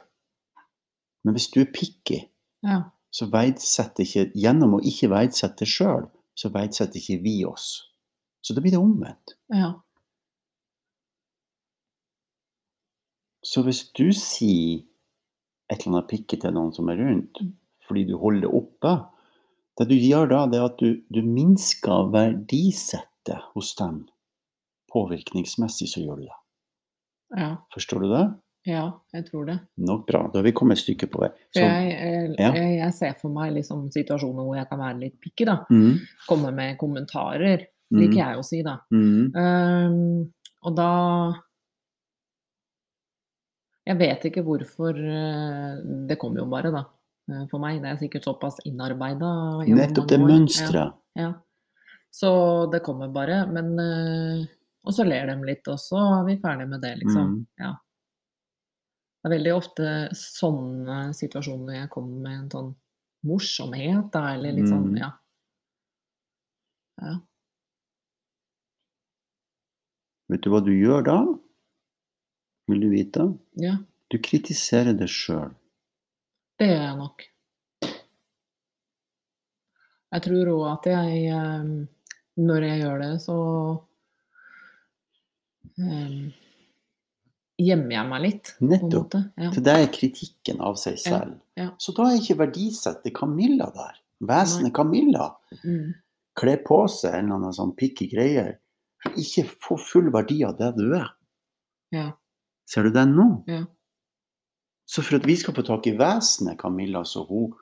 [1.22, 2.24] Men hvis du er picky,
[2.66, 2.80] ja.
[3.10, 7.68] så verdsetter ikke Gjennom å ikke verdsette sjøl, så verdsetter ikke vi oss.
[8.42, 9.36] Så da blir det omvendt.
[9.54, 9.76] ja.
[13.46, 14.82] Så hvis du sier
[15.70, 17.38] et eller annet pikke til noen som er rundt,
[17.86, 18.94] fordi du holder det oppe,
[19.78, 24.04] det du gjør da, det er at du, du minsker verdisettet hos dem.
[24.92, 26.36] Påvirkningsmessig så gjør du det.
[27.36, 27.50] ja.
[27.74, 28.24] Forstår du det?
[28.66, 28.84] Ja,
[29.14, 29.58] jeg tror det.
[29.78, 30.24] Nok bra.
[30.32, 31.28] Da har vi kommet et stykke på vei.
[31.54, 32.48] Så, jeg, jeg, ja.
[32.56, 35.60] jeg, jeg ser for meg liksom situasjoner hvor jeg kan være litt picky, da.
[35.70, 35.92] mm,
[36.26, 37.62] Komme med kommentarer,
[37.92, 38.78] mm, liker jeg å si, da.
[38.90, 40.32] mm, Um,
[40.66, 40.88] og da
[43.86, 45.76] Jeg vet ikke hvorfor eh,
[46.10, 46.80] Det kommer jo bare, da.
[47.30, 47.80] Eh, For meg.
[47.82, 49.30] Det er sikkert såpass innarbeida.
[49.66, 50.94] Nettopp det mønsteret.
[51.18, 51.32] Ja.
[52.14, 52.30] Så
[52.72, 53.42] det kommer bare.
[53.52, 54.46] Men eh,
[54.86, 57.30] Og så ler de litt, og så er vi ferdige med det, liksom.
[57.32, 57.46] Mm.
[57.58, 57.72] Ja.
[59.18, 62.68] Det er veldig ofte sånne situasjoner jeg kommer med en sånn
[63.26, 65.00] morsomhet, da, eller litt sånn, Mm.
[65.00, 65.08] ja.
[67.02, 67.14] ja.
[70.30, 71.16] Vet du hva du gjør da?
[72.70, 73.26] Vil du vite?
[73.62, 73.76] Ja,
[74.10, 75.50] Du kritiserer deg sjøl.
[76.58, 77.24] Det gjør jeg nok.
[80.14, 81.70] Jeg tror òg at jeg eh,
[82.46, 83.36] Når jeg gjør det, så
[85.80, 86.16] eh,
[87.66, 89.16] gjemmer jeg meg litt, Nettopp.
[89.40, 89.50] Ja.
[89.54, 91.38] For det er kritikken av seg selv.
[91.58, 91.70] ja.
[91.80, 94.02] Så da er ikke verdisettet Camilla der.
[94.26, 95.34] Vesenet Camilla
[95.64, 95.94] Mm.
[96.36, 98.58] Kle på seg en eller annen sånn pikky greier.
[99.16, 101.08] Ikke få full verdi av det du er.
[101.94, 102.10] ja.
[102.68, 103.24] Ser du den nå?
[103.46, 103.62] Ja.
[104.86, 107.52] Så for at vi skal få tak i vesenet Camilla, så hun,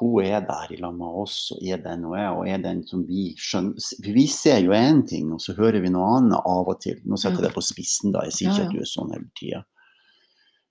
[0.00, 2.82] hun er der i lag med oss og er den hun er, og er den
[2.86, 3.78] som vi skjønner
[4.16, 6.98] vi ser jo én ting, og så hører vi noe annet av og til.
[7.06, 8.24] Nå setter jeg deg det på spissen, da.
[8.26, 9.62] Jeg sier ikke at du er sånn hele tida.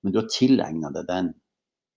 [0.04, 1.32] Men du har tilegna deg den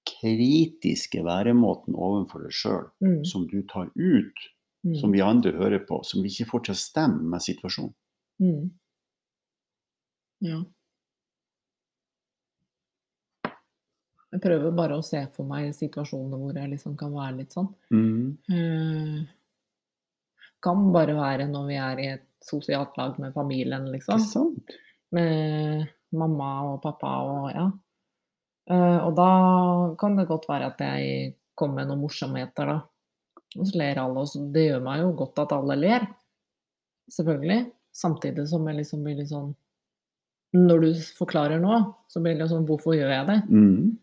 [0.09, 3.25] kritiske væremåten overfor deg sjøl, Mm.
[3.27, 4.39] som du tar ut,
[4.87, 4.95] Mm.
[5.01, 7.95] som vi andre hører på, som vi ikke får til å stemme med situasjonen.
[8.41, 8.71] Mm.
[10.41, 10.63] Ja.
[14.29, 17.71] Jeg prøver bare å se for meg situasjoner hvor jeg liksom kan være litt sånn.
[18.53, 19.23] Eh,
[20.65, 24.21] kan bare være når vi er i et sosialt lag med familien, liksom.
[24.21, 24.77] sant?
[25.17, 27.67] Med mamma og pappa og ja.
[28.69, 29.31] Eh, og da
[30.01, 32.79] kan det godt være at jeg kommer med noen morsomheter, da.
[33.57, 36.05] Og så ler alle, og det gjør meg jo godt at alle ler.
[37.09, 37.63] Selvfølgelig.
[37.97, 39.55] Samtidig som jeg liksom blir litt sånn
[40.55, 41.79] Når du forklarer nå,
[42.13, 43.39] så blir det sånn Hvorfor gjør jeg det?
[43.49, 43.97] Mm.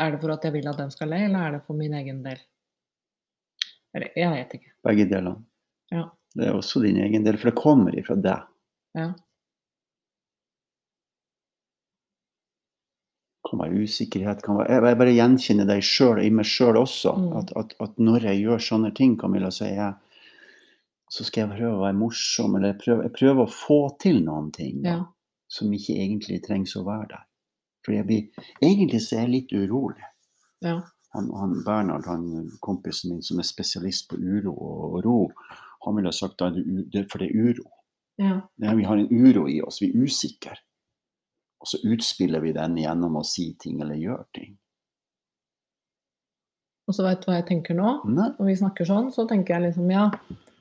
[0.00, 1.94] Er det for at jeg vil at den skal le, eller er det for min
[1.94, 2.40] egen del?
[3.94, 4.72] Eller, jeg vet ikke.
[4.88, 5.44] Begge delene.
[5.94, 6.08] Ja.
[6.34, 8.48] Det er også din egen del, for det kommer ifra deg.
[8.98, 9.12] Ja.
[13.54, 17.14] kan være usikkerhet kan være, Jeg bare gjenkjenner deg selv, i meg sjøl også.
[17.14, 17.28] Mm.
[17.40, 19.92] At, at, at, når jeg gjør sånne ting, Camilla, så, jeg,
[21.12, 22.56] så skal jeg prøve å være morsom.
[22.56, 25.04] Eller jeg prøver, jeg prøver å få til noen ting da, ja.
[25.48, 27.24] som ikke egentlig trengs å være der.
[27.84, 30.04] Fordi jeg blir, egentlig så er jeg litt urolig.
[30.64, 30.78] Ja.
[31.14, 35.18] Han, han Bernhard, han kompisen min som er spesialist på uro og ro,
[35.84, 37.68] han ville sagt at det, er for det er uro.
[38.18, 38.40] ja.
[38.62, 40.56] Er, vi har en uro i oss, vi er usikre.
[41.60, 44.56] Og så utspiller vi den gjennom å si ting eller gjøre ting.
[46.88, 47.92] Og så vet du hva jeg tenker nå?
[48.12, 48.26] Nei.
[48.38, 50.08] Når vi snakker sånn, så tenker jeg liksom ja,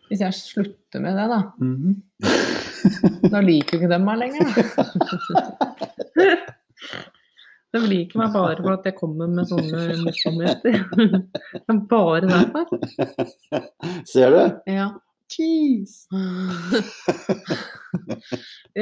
[0.07, 2.01] hvis jeg slutter med det, da, Mhm.
[3.31, 4.43] da liker jo ikke dem meg lenger.
[4.75, 4.83] Da.
[7.73, 10.75] De liker meg bare for at jeg kommer med sånne morsomheter.
[10.93, 12.65] Det er bare derfor.
[14.09, 14.43] Ser du?
[14.69, 14.91] Ja.
[15.33, 16.03] Cheese!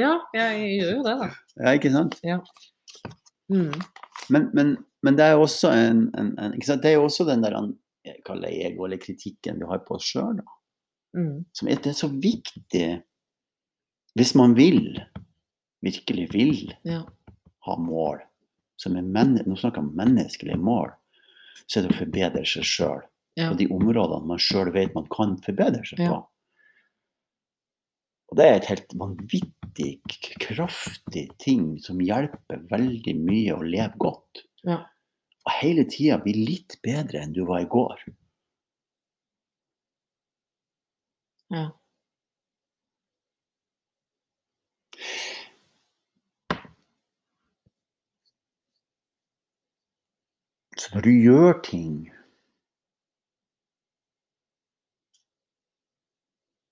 [0.02, 0.50] ja, jeg
[0.80, 1.28] gjør jo det, da.
[1.62, 2.18] Ja, ikke sant?
[3.52, 3.72] Mm.
[4.32, 4.66] Men, men,
[5.06, 6.82] men det er jo også en, en, en ikke sant?
[6.84, 7.56] Det er jo også den der
[8.26, 10.38] kaller ego, eller kritikken vi har på oss sjøl,
[11.12, 11.42] Mm.
[11.52, 12.86] som er, det er så viktig
[14.16, 14.96] hvis man vil,
[15.84, 17.02] virkelig vil Ja.
[17.66, 18.20] Ha mål,
[18.80, 20.92] som er nå snakker jeg om menneskelige mål,
[21.66, 23.02] så er det å forbedre seg sjøl.
[23.38, 23.50] Ja.
[23.52, 26.10] Og de områdene man sjøl vet man kan forbedre seg Ja.
[26.12, 26.28] på.
[28.32, 29.90] Og det er et helt vanvittig
[30.40, 34.44] kraftig ting som hjelper veldig mye å leve godt.
[34.64, 34.78] Ja.
[35.44, 38.00] Og hele tida bli litt bedre enn du var i går.
[41.52, 41.66] ja.
[50.82, 51.92] Så når du gjør ting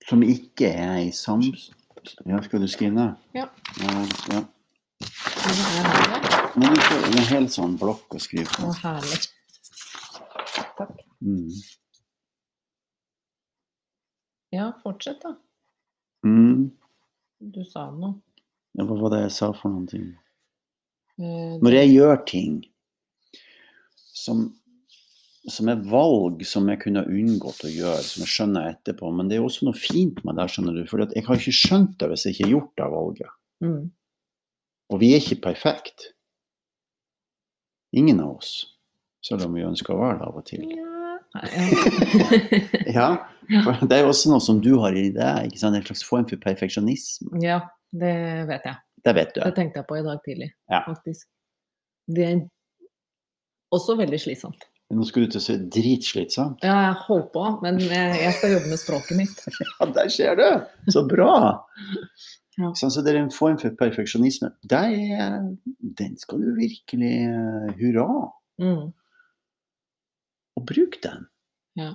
[0.09, 1.69] som ikke er i sams...
[2.25, 3.11] Ja, skal du skrive ned?
[3.37, 3.45] Ja.
[3.79, 3.91] Ja,
[4.33, 4.39] ja.
[6.57, 8.71] Men det du får en hel sånn blokk å skrive Å, på.
[8.81, 9.19] herlig.
[10.79, 10.97] Takk.
[11.21, 11.53] Mm.
[14.57, 15.35] Ja, fortsett, da.
[16.27, 16.71] Mm.
[17.53, 18.17] Du sa noe.
[18.75, 20.09] Ja, hva var det jeg sa for noen ting?
[21.21, 22.59] Eh, Når jeg gjør ting
[24.21, 24.43] som,
[25.49, 29.39] som er valg som jeg kunne unngått å gjøre, som jeg skjønner etterpå, men det
[29.39, 32.25] er også noe fint med det, skjønner du, for jeg har ikke skjønt det hvis
[32.27, 33.33] jeg ikke har gjort det valget.
[33.65, 33.81] Mm.
[34.91, 36.09] Og vi er ikke perfekt.
[37.95, 38.53] Ingen av oss.
[39.25, 40.65] Selv om vi ønsker å være det av og til.
[40.77, 40.87] Ja.
[42.91, 43.09] Ja.
[43.65, 45.75] For det er jo også noe som du har i deg, ikke sant?
[45.77, 47.39] en slags form for perfeksjonisme.
[47.43, 47.57] ja,
[47.91, 48.11] det
[48.49, 48.75] vet jeg.
[49.03, 49.39] Det vet du.
[49.43, 50.81] Det tenkte jeg på i dag tidlig, Ja.
[50.85, 51.27] faktisk.
[52.11, 52.41] Det er
[53.75, 54.67] også veldig slitsomt.
[54.91, 56.65] Nå skulle du til å se dritslitsomt.
[56.67, 59.43] Ja, jeg holdt på, men jeg, jeg skal jobbe med språket mitt.
[59.79, 60.47] Ja, der ser du!
[60.91, 61.33] Så bra!
[62.59, 62.67] Ja.
[62.75, 64.49] Sånn, så det er en form for perfeksjonisme.
[64.67, 65.37] Det er,
[65.97, 68.07] den skal du virkelig eh, hurra.
[68.61, 68.89] Mm.
[70.59, 71.23] Og bruk den.
[71.79, 71.93] Ja.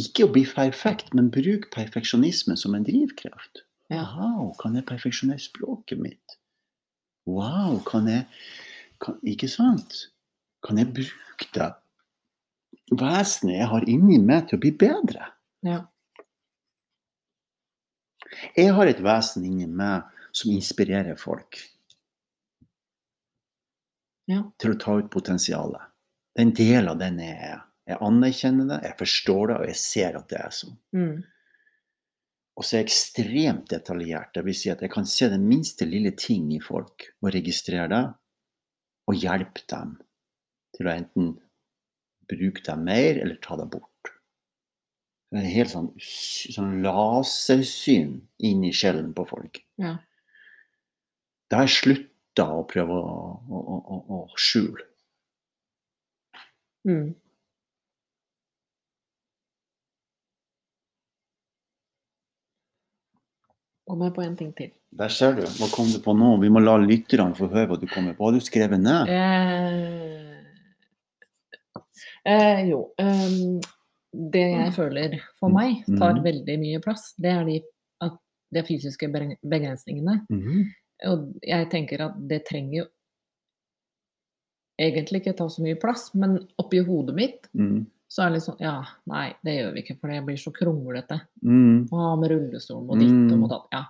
[0.00, 3.66] Ikke å bli perfekt, men bruk perfeksjonisme som en drivkraft.
[3.92, 4.06] Ja.
[4.16, 6.38] Wow, kan jeg perfeksjonere språket mitt?
[7.28, 8.24] Wow, kan jeg
[9.04, 10.06] kan, Ikke sant?
[10.64, 11.70] Kan jeg bruke det
[12.94, 15.28] vesenet jeg har inni meg, til å bli bedre?
[15.64, 15.82] Ja.
[18.56, 21.60] Jeg har et vesen inni meg som inspirerer folk
[24.26, 24.40] Ja.
[24.58, 25.84] til å ta ut potensialet.
[26.34, 27.62] Det er en del av den jeg er.
[27.86, 30.76] Jeg anerkjenner det, jeg forstår det, og jeg ser at det er sånn.
[30.96, 31.24] Mm.
[32.56, 34.32] Og så er jeg ekstremt detaljert.
[34.32, 37.88] Det vil si at jeg kan se den minste lille ting i folk og registrere
[37.92, 38.02] det,
[39.04, 39.98] og hjelpe dem
[40.74, 41.34] til å enten
[42.30, 43.90] bruke dem mer eller ta dem bort.
[45.34, 45.88] Det er helt sånn,
[46.54, 49.58] sånn lasersyn inn i sjelen på folk.
[49.82, 49.96] Ja.
[51.50, 54.86] Det har jeg slutta å prøve å, å, å, å, skjule.
[56.86, 57.14] Mm.
[63.84, 64.70] Kom jeg på en ting til.
[64.96, 65.42] Der ser du.
[65.58, 66.36] Hva kom du på nå?
[66.40, 68.28] Vi må la lytterne få høre hva du kommer på.
[68.28, 69.10] Har du skrevet ned?
[69.12, 70.23] Eh,
[72.26, 72.90] eh, jo.
[72.98, 73.60] Um,
[74.14, 76.22] det jeg føler for meg tar Mhm.
[76.24, 77.60] veldig mye plass, det er de,
[78.54, 79.08] de fysiske
[79.42, 80.20] begrensningene.
[80.30, 80.64] Mhm.
[81.10, 82.84] Og jeg tenker at det trenger jo
[84.80, 87.84] egentlig ikke ta så mye plass, men oppi hodet mitt mm.
[88.10, 88.76] så er det litt sånn Ja,
[89.10, 91.20] nei, det gjør vi ikke, for det blir så kronglete.
[91.44, 91.88] Mm.
[91.92, 93.68] Ah, med rullestolen og ditt og mot datt.
[93.72, 93.84] Ja.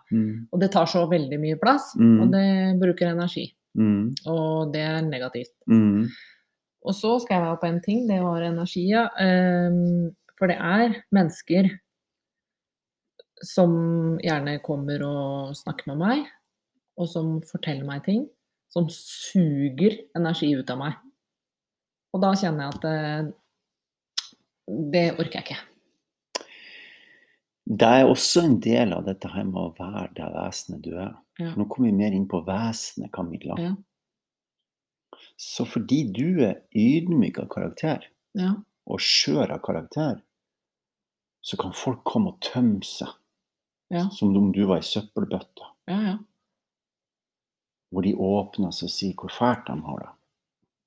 [0.53, 2.21] Og det tar så veldig mye plass, Mm.
[2.23, 3.47] og det bruker energi.
[4.27, 5.55] Og det er negativt.
[6.85, 9.09] Og så skal jeg være på en ting, det var energia.
[9.21, 11.69] Ehm, For det er mennesker
[13.45, 16.25] som gjerne kommer og snakker med meg,
[16.99, 18.25] og som forteller meg ting
[18.75, 20.99] som suger energi ut av meg.
[22.15, 22.99] Og da kjenner jeg at det,
[24.95, 25.63] det orker jeg ikke.
[27.65, 31.15] Det er også en del av dette her med å være det vesenet du er.
[31.41, 31.55] Ja.
[31.57, 33.57] Nå kommer vi mer inn på vesenet, Camilla.
[33.63, 33.73] Ja.
[35.37, 38.55] Så fordi du er ydmyk av karakter, Ja.
[38.87, 40.23] og skjør av karakter,
[41.43, 43.09] så kan folk komme og tømme seg,
[43.91, 44.09] Ja.
[44.11, 45.67] som om du var ei søppelbøtte.
[45.89, 46.19] Ja, ja.
[47.93, 50.09] Hvor de åpner seg og sier hvor fælt de har det.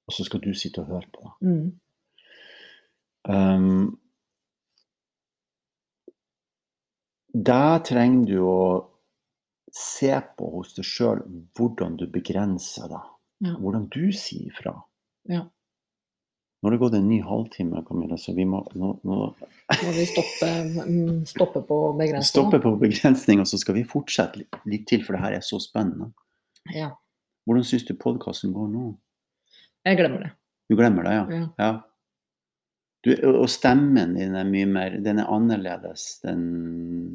[0.08, 1.32] Og så skal du sitte og høre på.
[1.42, 1.80] Mm.
[3.30, 4.00] Um,
[7.34, 8.90] der trenger du å
[9.74, 11.22] se på hos deg sjøl
[11.58, 13.04] hvordan du begrenser deg.
[13.44, 13.54] Ja.
[13.62, 14.74] Hvordan du sier fra.
[15.30, 15.44] Ja.
[16.58, 20.06] Nå har det gått en ny halvtime, Camilla, så vi må nå, nå Må vi
[20.10, 20.48] stoppe,
[20.88, 22.32] mm, stoppe på begrensning?
[22.32, 25.46] stoppe på begrensning, og så skal vi fortsette litt, litt til, for det her er
[25.46, 26.10] så spennende.
[26.74, 26.96] Ja.
[27.46, 28.90] Hvordan syns du podkasten går nå?
[29.86, 30.32] Jeg glemmer det.
[30.68, 31.28] Du glemmer det, ja?
[31.30, 31.46] Ja.
[31.62, 31.70] ja.
[33.06, 36.42] Du, og stemmen din er mye mer Den er annerledes den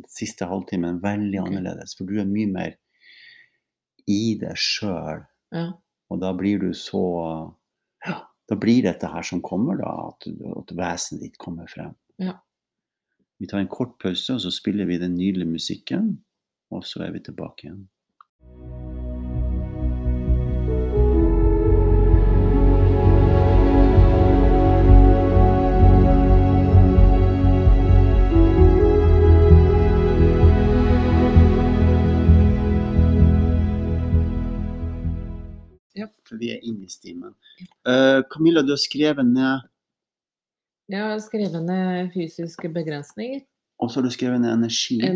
[0.09, 1.03] siste halvtimen.
[1.03, 1.51] Veldig okay.
[1.51, 1.97] annerledes.
[1.99, 2.77] For du er mye mer
[4.09, 5.27] i deg sjøl.
[5.53, 5.67] Ja.
[6.13, 7.03] Og da blir du så
[8.05, 8.19] ja,
[8.51, 9.91] Da blir dette her som kommer, da.
[10.11, 10.27] At,
[10.59, 11.95] at vesenet ditt kommer frem.
[12.21, 12.35] Ja.
[13.41, 16.11] Vi tar en kort pause, og så spiller vi den nydelige musikken.
[16.75, 17.87] Og så er vi tilbake igjen.
[36.33, 37.35] For vi er inne i stimen.
[37.85, 39.67] Uh, Camilla, du har skrevet ned
[40.89, 43.43] Jeg har skrevet ned fysiske begrensninger.
[43.85, 45.11] Og så har du skrevet ned energityver.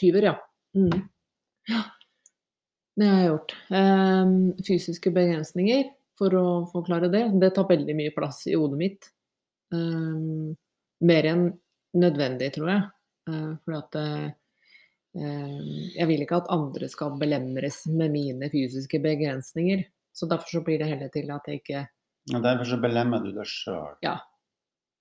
[0.00, 0.28] tyver.
[0.30, 0.32] ja.
[0.72, 1.02] Mm.
[1.68, 1.82] ja.
[2.96, 3.54] Det har jeg gjort.
[3.68, 4.34] Um,
[4.66, 5.84] fysiske begrensninger,
[6.20, 9.10] for å forklare det, det tar veldig mye plass i hodet mitt.
[9.74, 10.56] Um,
[11.04, 11.46] mer enn
[12.00, 12.88] nødvendig, tror jeg.
[13.28, 14.28] Uh, fordi at eh,
[15.14, 19.82] jeg vil ikke at andre skal belemres med mine fysiske begrensninger.
[20.14, 21.86] Så derfor så blir det heller til at jeg ikke
[22.34, 23.96] Og derfor så belemmer du deg sjøl.
[24.04, 24.18] Ja,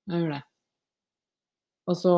[0.09, 0.43] jeg gjør det.
[1.89, 2.13] Og så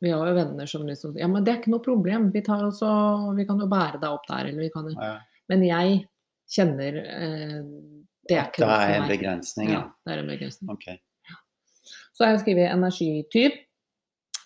[0.00, 2.30] Vi har jo venner som liksom Ja, men det er ikke noe problem.
[2.32, 5.18] Vi, tar også, vi kan jo bære deg opp der, eller vi kan jo Ja.
[5.50, 6.06] Men jeg
[6.48, 7.60] kjenner eh,
[8.28, 9.86] Det er ikke Det er en begrensning, Ja, ja.
[10.06, 10.70] det er en begrensning.
[10.70, 11.00] Okay.
[12.14, 13.58] Så har jeg skrevet energityv.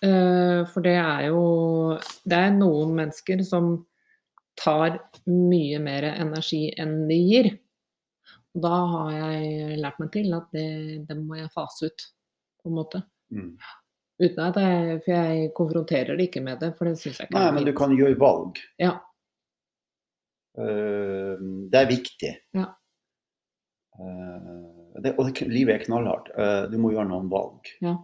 [0.03, 1.43] Eh, for det er jo
[2.27, 3.77] Det er noen mennesker som
[4.59, 7.49] tar mye mer energi enn de gir.
[8.55, 10.67] Og da har jeg lært meg til at det,
[11.09, 12.05] det må jeg fase ut,
[12.63, 13.01] på en måte.
[13.35, 13.49] Mm.
[14.21, 17.35] Uten at jeg, For jeg konfronterer det ikke med det, for det syns jeg ikke
[17.35, 18.61] Nei, er men du kan gjøre valg.
[18.79, 18.95] Ja.
[20.55, 21.35] Uh,
[21.71, 22.31] det er viktig.
[22.55, 22.69] Ja.
[23.99, 26.31] Uh, det, og det, livet er knallhardt.
[26.31, 27.67] Uh, du må gjøre noen valg.
[27.83, 27.97] Ja.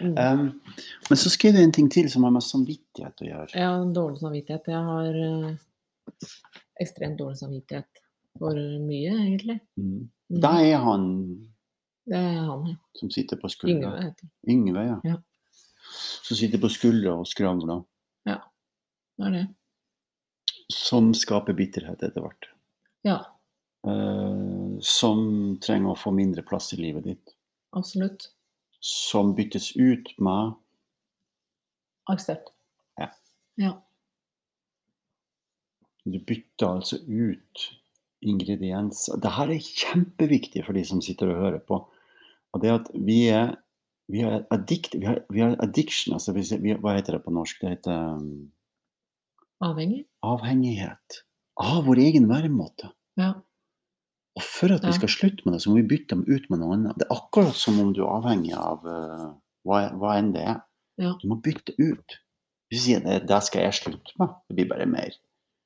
[0.00, 0.14] Mm.
[0.18, 0.46] Um,
[1.08, 3.50] men så skrev jeg en ting til som har med samvittighet å gjøre.
[3.54, 4.70] Har dårlig samvittighet.
[4.72, 6.30] Jeg har uh,
[6.82, 8.02] ekstremt dårlig samvittighet
[8.40, 9.58] for mye, egentlig.
[9.78, 10.06] Mm.
[10.32, 10.40] Mm.
[10.42, 11.04] Da er han
[12.04, 12.78] Det er han, ja.
[12.98, 13.92] som sitter på skuldra.
[13.92, 14.56] Yngve heter han.
[14.56, 14.96] Yngve, ja.
[15.12, 15.20] Ja.
[16.24, 17.84] Som sitter på skuldra og skravler.
[18.24, 19.44] Det er det.
[20.74, 22.50] Som skaper bitterhet etter hvert.
[23.06, 23.20] Ja,
[23.84, 25.18] Uh, som
[25.60, 27.34] trenger å få mindre plass i livet ditt.
[27.76, 28.30] absolutt.
[28.84, 30.54] Som byttes ut med
[32.10, 32.50] Aksept.
[33.00, 33.08] Ja.
[33.56, 33.70] Ja.
[36.04, 37.62] Du bytter altså ut
[38.24, 39.16] ingredienser.
[39.24, 41.80] Dette er kjempeviktig for de som sitter og hører på.
[42.52, 43.54] Og det at vi er,
[44.12, 47.32] vi har, addict, vi har, vi har addiction, altså vi, vi, hva heter det på
[47.34, 47.62] norsk?
[47.62, 48.52] Det heter um,
[49.64, 50.04] Avhengig?
[50.24, 51.24] avhengighet
[51.60, 52.90] av vår egen væremåte.
[53.20, 53.32] Ja.
[54.34, 56.58] Og for at vi skal slutte med det, så må vi bytte dem ut med
[56.58, 56.98] noe annet.
[56.98, 59.28] Det er akkurat som om du er avhengig av uh,
[59.62, 60.58] hva, hva enn det er.
[60.98, 61.12] Ja.
[61.20, 62.16] Du må bytte ut.
[62.70, 65.14] Hvis du sier det, det skal jeg slutte med, det blir bare mer.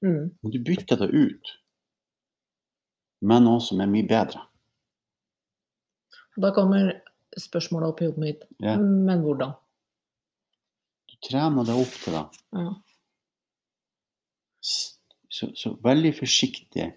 [0.05, 0.35] Mm.
[0.43, 1.55] Men du bytter det ut
[3.25, 4.45] med noe som er mye bedre.
[6.39, 6.93] Da kommer
[7.39, 8.45] spørsmålet opp i hodet mitt.
[8.63, 8.77] Ja.
[8.79, 9.57] Men hvordan?
[11.09, 12.25] Du trener deg opp til det.
[12.61, 12.69] Ja.
[14.61, 16.93] Så, så veldig forsiktig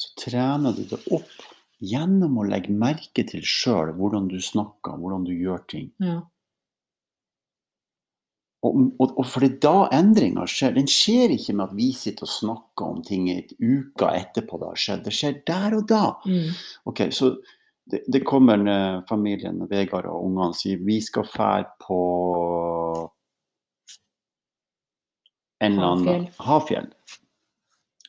[0.00, 1.48] så trener du det opp
[1.80, 5.90] gjennom å legge merke til sjøl hvordan du snakker, hvordan du gjør ting.
[6.04, 6.20] ja.
[8.60, 10.74] Og, og, og for det er da endringa skjer.
[10.76, 14.58] Den skjer ikke med at vi sitter og snakker om ting i et uka etterpå
[14.60, 15.06] det har skjedd.
[15.06, 16.02] Det skjer der og da.
[16.28, 16.50] Mm.
[16.90, 17.30] Ok, så
[17.88, 22.00] det, det kommer en, familien, Vegard og ungene, og sier vi skal fære på
[25.64, 26.92] en eller annen Hafjell.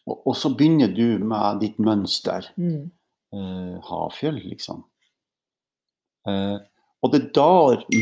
[0.10, 2.47] Og, og så begynner du med ditt mønster.
[2.58, 2.89] Mm.
[3.36, 4.84] Eh, Hafjell, liksom.
[6.28, 6.58] Eh,
[7.02, 7.52] og det er da,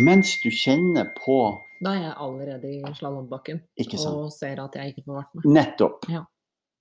[0.04, 1.39] mens du kjenner på
[1.80, 3.62] Da er jeg allerede i slalåmbakken
[4.10, 5.45] og ser at jeg ikke får vært med.
[5.56, 6.10] Nettopp.
[6.12, 6.26] Ja.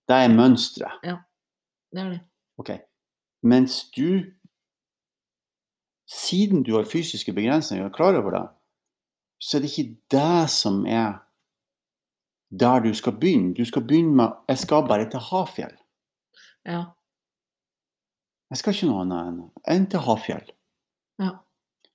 [0.09, 1.05] Det er mønsteret.
[1.05, 2.21] Det er det.
[2.59, 2.73] Ok.
[3.43, 4.25] Mens du
[6.09, 8.47] Siden du har fysiske begrensninger og er klar over det,
[9.45, 11.19] så er det ikke det som er
[12.51, 13.55] der du skal begynne.
[13.55, 15.76] Du skal begynne med 'Jeg skal bare til Hafjell'.
[16.66, 16.84] Ja.
[18.51, 20.51] Jeg skal ikke noe annet enn- til Hafjell.
[21.20, 21.30] Ja.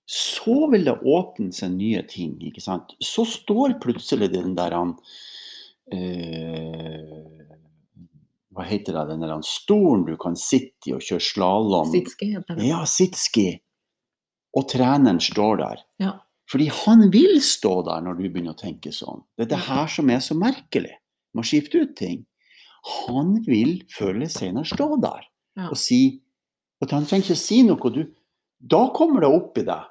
[0.05, 2.37] Så vil det åpne seg nye ting.
[2.43, 2.93] ikke sant?
[3.01, 4.97] Så står plutselig den der han,
[5.91, 7.39] eh,
[8.53, 12.33] Hva heter det, den der han stolen du kan sitte i og kjøre slalåm Sitski
[12.35, 12.67] heter det.
[12.67, 13.59] Ja, sitski.
[14.55, 15.79] Og treneren står der.
[15.99, 16.11] Ja.
[16.53, 19.23] Fordi han vil stå der når du begynner å tenke sånn.
[19.37, 20.91] Det er det her som er så merkelig.
[21.33, 22.19] Man skifter ut ting.
[23.07, 25.23] Han vil føle seg senere stå der
[25.57, 25.69] Ja.
[25.71, 26.21] og si
[26.83, 27.89] at Han trenger ikke si noe.
[27.95, 28.03] Du,
[28.59, 29.89] da kommer det opp i deg.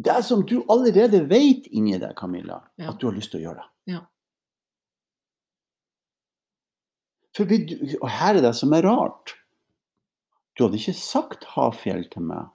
[0.00, 2.90] Det er som du allerede vet inni deg, Camilla, Ja.
[2.90, 3.94] at du har lyst til å gjøre det.
[3.94, 4.00] Ja.
[7.36, 7.60] For vi,
[8.02, 9.34] og her er det som er rart.
[10.56, 12.48] Du hadde ikke sagt Hafjell til meg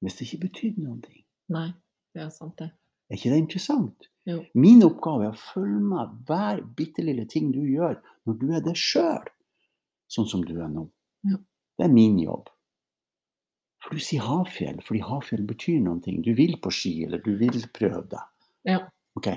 [0.00, 1.24] hvis det ikke betydde noen ting.
[1.52, 1.68] Nei,
[2.14, 2.70] det er sant, det.
[3.10, 4.06] Er ikke det interessant?
[4.28, 4.38] Jo.
[4.54, 7.98] Min oppgave er å følge med hver bitte lille ting du gjør
[8.28, 9.26] når du er deg sjøl,
[10.12, 10.86] sånn som du er nå.
[11.26, 11.40] Ja.
[11.80, 12.48] Det er min jobb.
[13.80, 16.20] For du sier Hafjell, fordi Hafjell betyr noen ting.
[16.22, 18.24] Du vil på ski, eller du vil prøve det.
[18.68, 18.82] Ja.
[19.16, 19.32] Ok,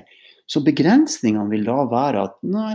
[0.45, 2.73] Så begrensningene vil da være at nei,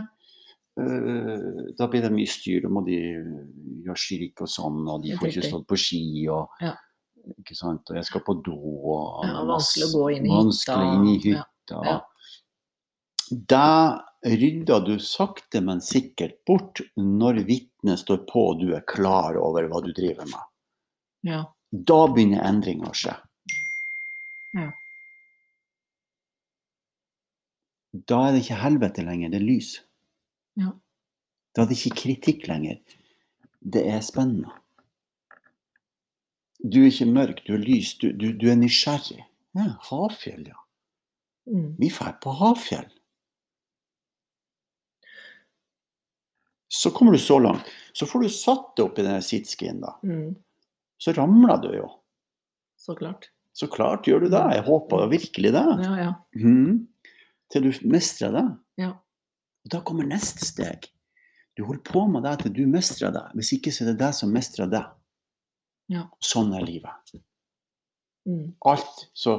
[0.80, 2.62] øh, da blir det mye styr.
[2.64, 2.96] Da må de
[3.84, 6.02] gjøre skirik og sånn, og de får ikke stått på ski.
[6.32, 6.72] og Ja.
[7.38, 8.54] Ikke sant, og jeg skal på do.
[8.56, 10.76] Og Ja, vanskelig å gå inn i hytta.
[10.94, 11.44] inn i Ja.
[11.44, 11.84] hytta.
[11.84, 12.00] Ja.
[13.30, 19.36] Da rydder du sakte, men sikkert bort når vitnet står på og du er klar
[19.36, 20.40] over hva du driver med.
[21.22, 21.44] Ja.
[21.72, 23.14] Da begynner endringa å skje.
[24.54, 24.70] Ja.
[28.06, 29.80] Da er det ikke helvete lenger, det er lys.
[30.56, 30.72] Ja.
[31.54, 32.78] Da er det ikke kritikk lenger.
[33.62, 34.50] Det er spennende.
[36.58, 39.22] Du er ikke mørk, du er lys, du, du, du er nysgjerrig.
[39.58, 40.58] Ja, Havfjell, ja.
[41.48, 41.76] Mm.
[41.78, 42.88] Vi drar på Havfjell.
[46.68, 47.70] Så kommer du så langt.
[47.92, 49.94] Så får du satt deg opp i den sitskien, da.
[50.04, 50.34] Mm.
[50.98, 51.88] Så ramler du jo.
[52.78, 53.30] Så klart.
[53.56, 54.42] Så klart gjør du det.
[54.54, 55.64] Jeg håper virkelig det.
[55.82, 56.12] Ja, ja.
[56.36, 56.86] Mm.
[57.50, 58.44] Til du mestrer det.
[58.82, 58.92] Ja.
[59.64, 60.90] Og da kommer neste steg.
[61.58, 63.24] Du holder på med det til du mestrer det.
[63.34, 64.84] Hvis ikke så er det deg som mestrer det.
[65.88, 66.04] Ja.
[66.20, 67.14] Sånn er livet.
[68.28, 68.54] Mm.
[68.68, 69.06] Alt.
[69.16, 69.38] Så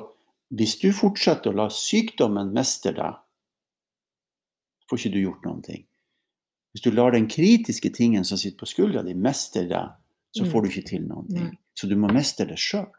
[0.49, 3.19] hvis du fortsetter å la sykdommen mestre deg,
[4.89, 5.83] får ikke du gjort noen ting.
[6.73, 9.91] Hvis du lar den kritiske tingen som sitter på skuldra di, mestre deg,
[10.33, 10.51] så Mm.
[10.51, 11.57] får du ikke til noen ting.
[11.77, 12.89] Så du må mestre det sjøl.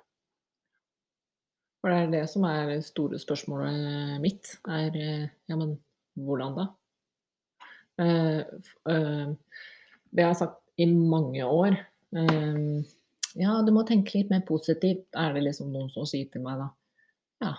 [1.81, 4.59] For det er det som er det store spørsmålet mitt.
[4.69, 5.79] Er eh, ja, men
[6.19, 6.67] hvordan da?
[8.01, 8.43] Uh,
[8.89, 11.77] uh, det det har jeg sagt i mange år.
[12.17, 12.83] Eh,
[13.37, 16.59] ja, du må tenke litt mer positivt, er det liksom noen som sier til meg
[16.59, 16.69] da.
[17.45, 17.55] Ja,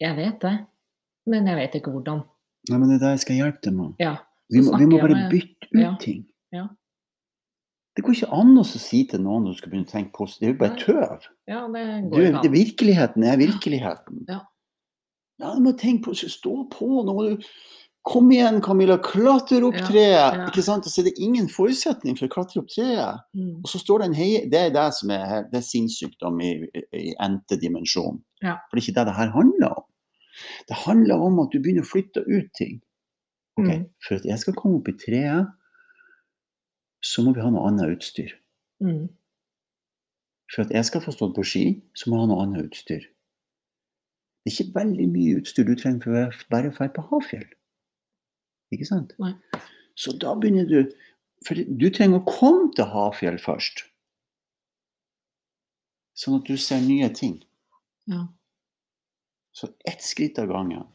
[0.00, 0.54] jeg vet det,
[1.26, 2.22] men jeg vet ikke hvordan.
[2.70, 3.92] Nei, men det er det jeg skal hjelpe deg med.
[4.00, 4.16] Ja,
[4.52, 5.96] Vi må, vi må bare med- bytte ut Ja.
[6.00, 6.26] ting.
[6.52, 6.68] Ja.
[7.96, 10.40] Det går ikke an å si til noen når du skal begynne å tenke positivt.
[10.40, 11.28] Det er jo bare tøv.
[11.48, 14.24] ja det går du, ikke det, virkeligheten er virkeligheten.
[14.28, 14.40] Ja.
[15.40, 16.86] Ja, du må tenke på Stå på.
[17.04, 17.42] Må du
[18.04, 18.98] Kom igjen, Camilla.
[19.00, 20.36] Klatre opp treet.
[20.50, 20.84] Ikke sant?
[20.84, 23.22] Og så er det ingen forutsetning for å klatre opp treet.
[23.32, 23.62] Mm.
[23.62, 24.28] Og så står det en hei...
[24.52, 26.50] Det er det som er, det er sinnssykdom i,
[27.00, 28.20] i n-te dimensjon.
[28.44, 28.58] Ja.
[28.68, 29.88] For det er ikke det det her handler om.
[30.68, 32.82] Det handler om at du begynner å flytte ut ting.
[33.56, 33.88] Okay, Mm.
[34.02, 35.50] For at jeg skal komme opp i treet,
[37.04, 38.32] så må vi ha noe annet utstyr.
[38.82, 39.08] Mm.
[40.50, 41.64] For at jeg skal få stått på ski,
[41.94, 43.04] så må jeg ha noe annet utstyr.
[44.42, 47.46] Det er ikke veldig mye utstyr du trenger for å bare dra på Hafjell.
[48.74, 49.14] Ikke sant?
[49.22, 49.32] Nei.
[49.94, 50.92] Så da begynner du
[51.44, 53.82] For du trenger å komme til Hafjell først.
[56.16, 57.34] Sånn at du ser nye ting.
[58.08, 58.22] Ja.
[59.52, 60.86] Så ett skritt av gangen.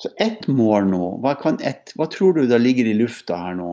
[0.00, 1.02] Så ett mål nå.
[1.24, 3.72] Hva, kan ett, hva tror du det ligger i lufta her nå?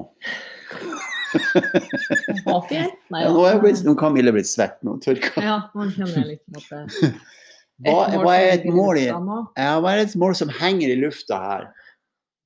[2.48, 2.90] Hafjell?
[3.14, 4.98] Nei, Ja, nå er jeg blitt, nå kan Camille blitt svett nå.
[5.04, 5.44] Tørka.
[5.44, 7.14] Ja, nå kjenner jeg litt på at det
[7.86, 11.38] Hva, hva er et mål i ja, hva er et mål som henger i lufta
[11.44, 11.68] her?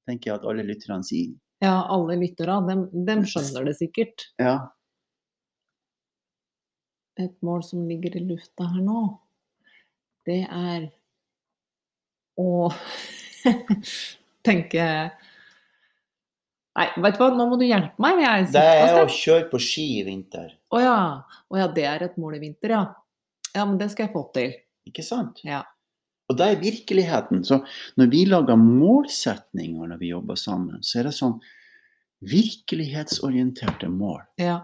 [0.09, 1.33] tenker jeg at alle lytterne sier.
[1.61, 4.25] Ja, alle lyttere, dem, dem skjønner det sikkert.
[4.41, 4.55] Ja.
[7.21, 9.03] Et mål som ligger i lufta her nå,
[10.25, 10.87] det er
[12.39, 12.69] å
[14.47, 14.85] tenke
[16.71, 18.21] Nei, vet du hva, nå må du hjelpe meg.
[18.23, 20.53] Jeg Det er å kjøre på ski i vinter.
[20.71, 20.99] Å ja.
[21.51, 22.83] Å ja, det er et mål i vinter, ja.
[23.51, 24.53] Ja, men det skal jeg få til.
[24.89, 25.41] Ikke sant?
[25.45, 25.63] Ja.
[26.31, 27.43] Og det er virkeligheten.
[27.43, 27.59] Så
[27.99, 31.39] når vi lager målsetninger når vi jobber sammen, så er det sånn
[32.21, 34.21] virkelighetsorienterte mål.
[34.39, 34.59] Ja.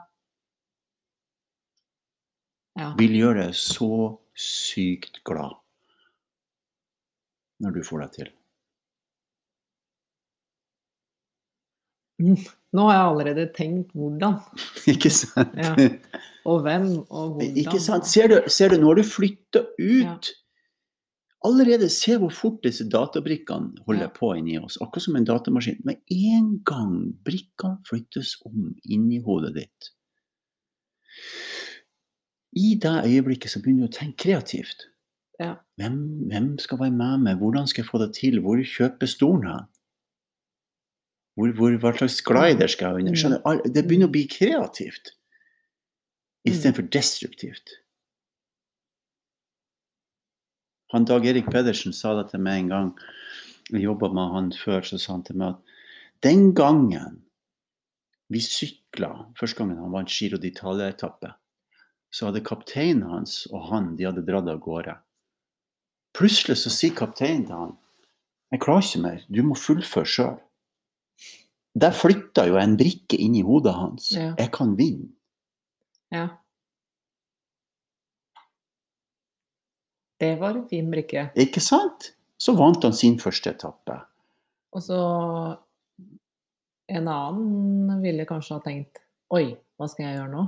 [2.77, 2.91] Ja.
[2.99, 5.57] Vil gjøre deg så sykt glad
[7.63, 8.29] når du får det til.
[12.75, 14.39] Nå har jeg allerede tenkt hvordan,
[14.93, 15.53] Ikke sant?
[15.55, 15.71] Ja.
[16.45, 17.57] og hvem, og hvordan.
[17.63, 18.07] Ikke sant?
[18.09, 20.33] Ser du, ser du når du flytter ut
[21.45, 24.11] Allerede se hvor fort disse databrikkene holder Ja.
[24.11, 24.75] på inni oss.
[24.81, 25.77] Akkurat som en datamaskin.
[25.85, 29.91] Med en gang brikkene flyttes om inni hodet ditt.
[32.57, 34.87] I det øyeblikket så begynner du å tenke kreativt.
[35.39, 35.53] Ja.
[35.77, 35.97] Hvem,
[36.31, 37.37] hvem skal være med meg?
[37.37, 38.39] Hvordan skal jeg få det til?
[38.41, 39.67] Hvor kjøper stolen hen?
[41.37, 43.13] Hvor, hvor, hva slags glider skal jeg under?
[43.13, 43.19] Mm.
[43.21, 45.13] Skjønner, det begynner å bli kreativt
[46.47, 46.53] Mm.
[46.53, 47.69] istedenfor destruktivt.
[50.93, 52.91] Han Dag Erik Pedersen sa det til meg en gang.
[53.71, 55.73] Jeg jobba med han før, så sa han til meg at
[56.23, 57.23] den gangen
[58.29, 61.33] vi sykla, første gangen han vant Giro d'Italia-etappe,
[62.11, 64.95] så hadde kapteinen hans og han de hadde dratt av gårde.
[66.15, 67.77] Plutselig så sier kapteinen til han
[68.51, 70.37] jeg klarer ikke mer, du må fullføre sjøl.
[71.77, 74.09] Der flytta jo en brikke inn i hodet hans.
[74.15, 74.31] Ja.
[74.39, 75.11] Jeg kan vinne.
[76.13, 76.27] Ja.
[80.19, 81.27] Det var en fin brikke.
[81.37, 82.13] Ikke sant?
[82.41, 83.99] Så vant han sin første etappe.
[84.73, 84.97] Og så
[86.87, 89.01] en annen ville kanskje ha tenkt
[89.35, 90.43] Oi, hva skal jeg gjøre nå?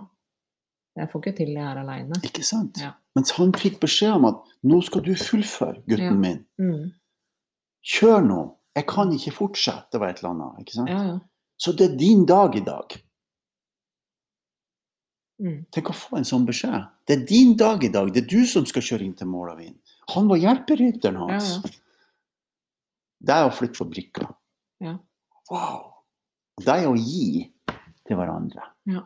[0.99, 2.15] Jeg får ikke til det her aleine.
[2.25, 2.79] Ikke sant?
[2.79, 2.93] Ja.
[3.17, 6.15] Mens han fikk beskjed om at nå skal du fullføre, gutten Ja.
[6.15, 6.39] min.
[6.59, 6.85] Mm.
[7.83, 8.39] Kjør nå.
[8.77, 9.89] Jeg kan ikke fortsette.
[9.93, 10.63] Det var et eller annet.
[10.63, 10.91] Ikke sant?
[10.91, 11.19] Ja, ja.
[11.59, 12.95] Så det er din dag i dag.
[15.39, 15.59] Mm.
[15.71, 16.87] Tenk å få en sånn beskjed.
[17.07, 18.11] Det er din dag i dag.
[18.13, 19.97] Det er du som skal kjøre inn til mål og vinne.
[20.15, 21.53] Han var hjelperytteren hans.
[21.59, 21.75] ja.
[23.19, 24.25] Det er å flytte på brikka.
[24.79, 24.93] Ja.
[25.51, 25.89] Wow.
[26.55, 27.41] Det er å gi
[28.07, 28.63] til hverandre.
[28.87, 29.01] Ja.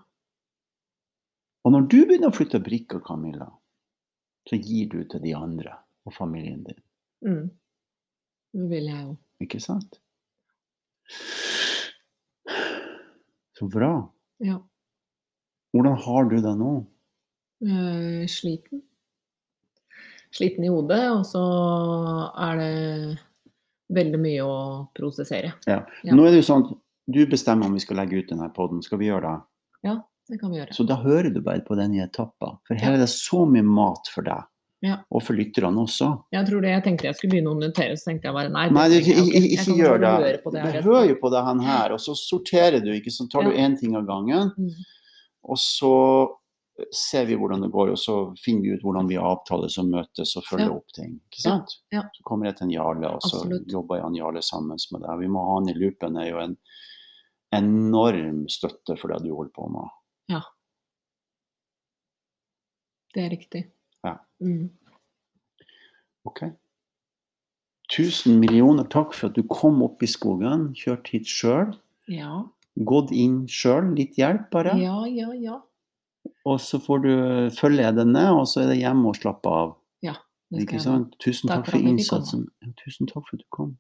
[1.66, 3.48] Og når du begynner å flytte brikka, Camilla,
[4.46, 5.74] så gir du til de andre
[6.06, 6.80] og familien din.
[7.26, 7.46] Mm.
[8.54, 9.16] Det vil jeg jo.
[9.44, 10.00] Ikke sant?
[13.58, 13.92] Så bra.
[14.44, 14.58] Ja.
[15.74, 16.72] Hvordan har du det nå?
[17.64, 18.82] Er sliten.
[20.34, 21.42] Sliten i hodet, og så
[22.42, 22.72] er det
[23.94, 24.56] veldig mye å
[24.98, 25.54] prosessere.
[25.70, 25.84] Ja.
[26.10, 26.66] Nå er det jo sånn
[27.12, 28.82] du bestemmer om vi skal legge ut denne poden.
[28.86, 29.38] Skal vi gjøre det?
[29.90, 30.00] Ja,
[30.32, 30.72] Det kan vi gjøre.
[30.72, 32.56] Så da hører du bare på den i etapper.
[32.68, 34.46] For her er det så mye mat for deg.
[34.84, 34.98] Ja.
[35.16, 36.10] Og for lytterne også.
[36.36, 38.66] Jeg tror det jeg tenkte jeg skulle begynne å notere, så tenkte jeg bare nei.
[38.76, 40.10] Nei, du, ikke, jeg Jeg ikke gjør det.
[40.44, 42.92] det Du hører jo på det han her, og så sorterer du.
[42.92, 43.64] ikke Så tar du Ja.
[43.68, 44.72] én ting av gangen, Mm.
[45.48, 46.28] og så
[46.92, 50.36] ser vi hvordan det går, og så finner vi ut hvordan vi avtales og møtes
[50.36, 50.76] og følger Ja.
[50.76, 51.22] opp ting.
[51.32, 51.70] ikke sant?
[51.92, 52.02] Ja.
[52.02, 53.68] Så kommer jeg til en Jarle, og så Absolutt.
[53.72, 55.20] jobber en Jarle sammen med deg.
[55.20, 56.18] Vi må ha han i loopen.
[56.20, 56.58] Er jo en
[57.54, 59.88] enorm støtte for det du holder på med.
[60.30, 60.42] Ja.
[63.14, 63.64] Det er riktig.
[64.04, 64.18] Ja.
[64.42, 64.70] Mm.
[66.26, 66.42] Ok?
[67.94, 71.76] Tusen millioner takk for at du kom opp i skogen, kjørt hit sjøl,
[72.08, 72.44] Ja.
[72.84, 74.78] gått inn sjøl, litt hjelp bare.
[74.80, 75.62] ja, ja, ja.
[76.46, 77.10] Og så får du
[77.56, 79.78] følge denne, og så er det hjemme og slappe av.
[80.54, 81.06] Det skal jeg?
[81.20, 82.44] Tusen Takk takk for innsatsen.
[82.62, 83.78] Ja, tusen takk for at du kom.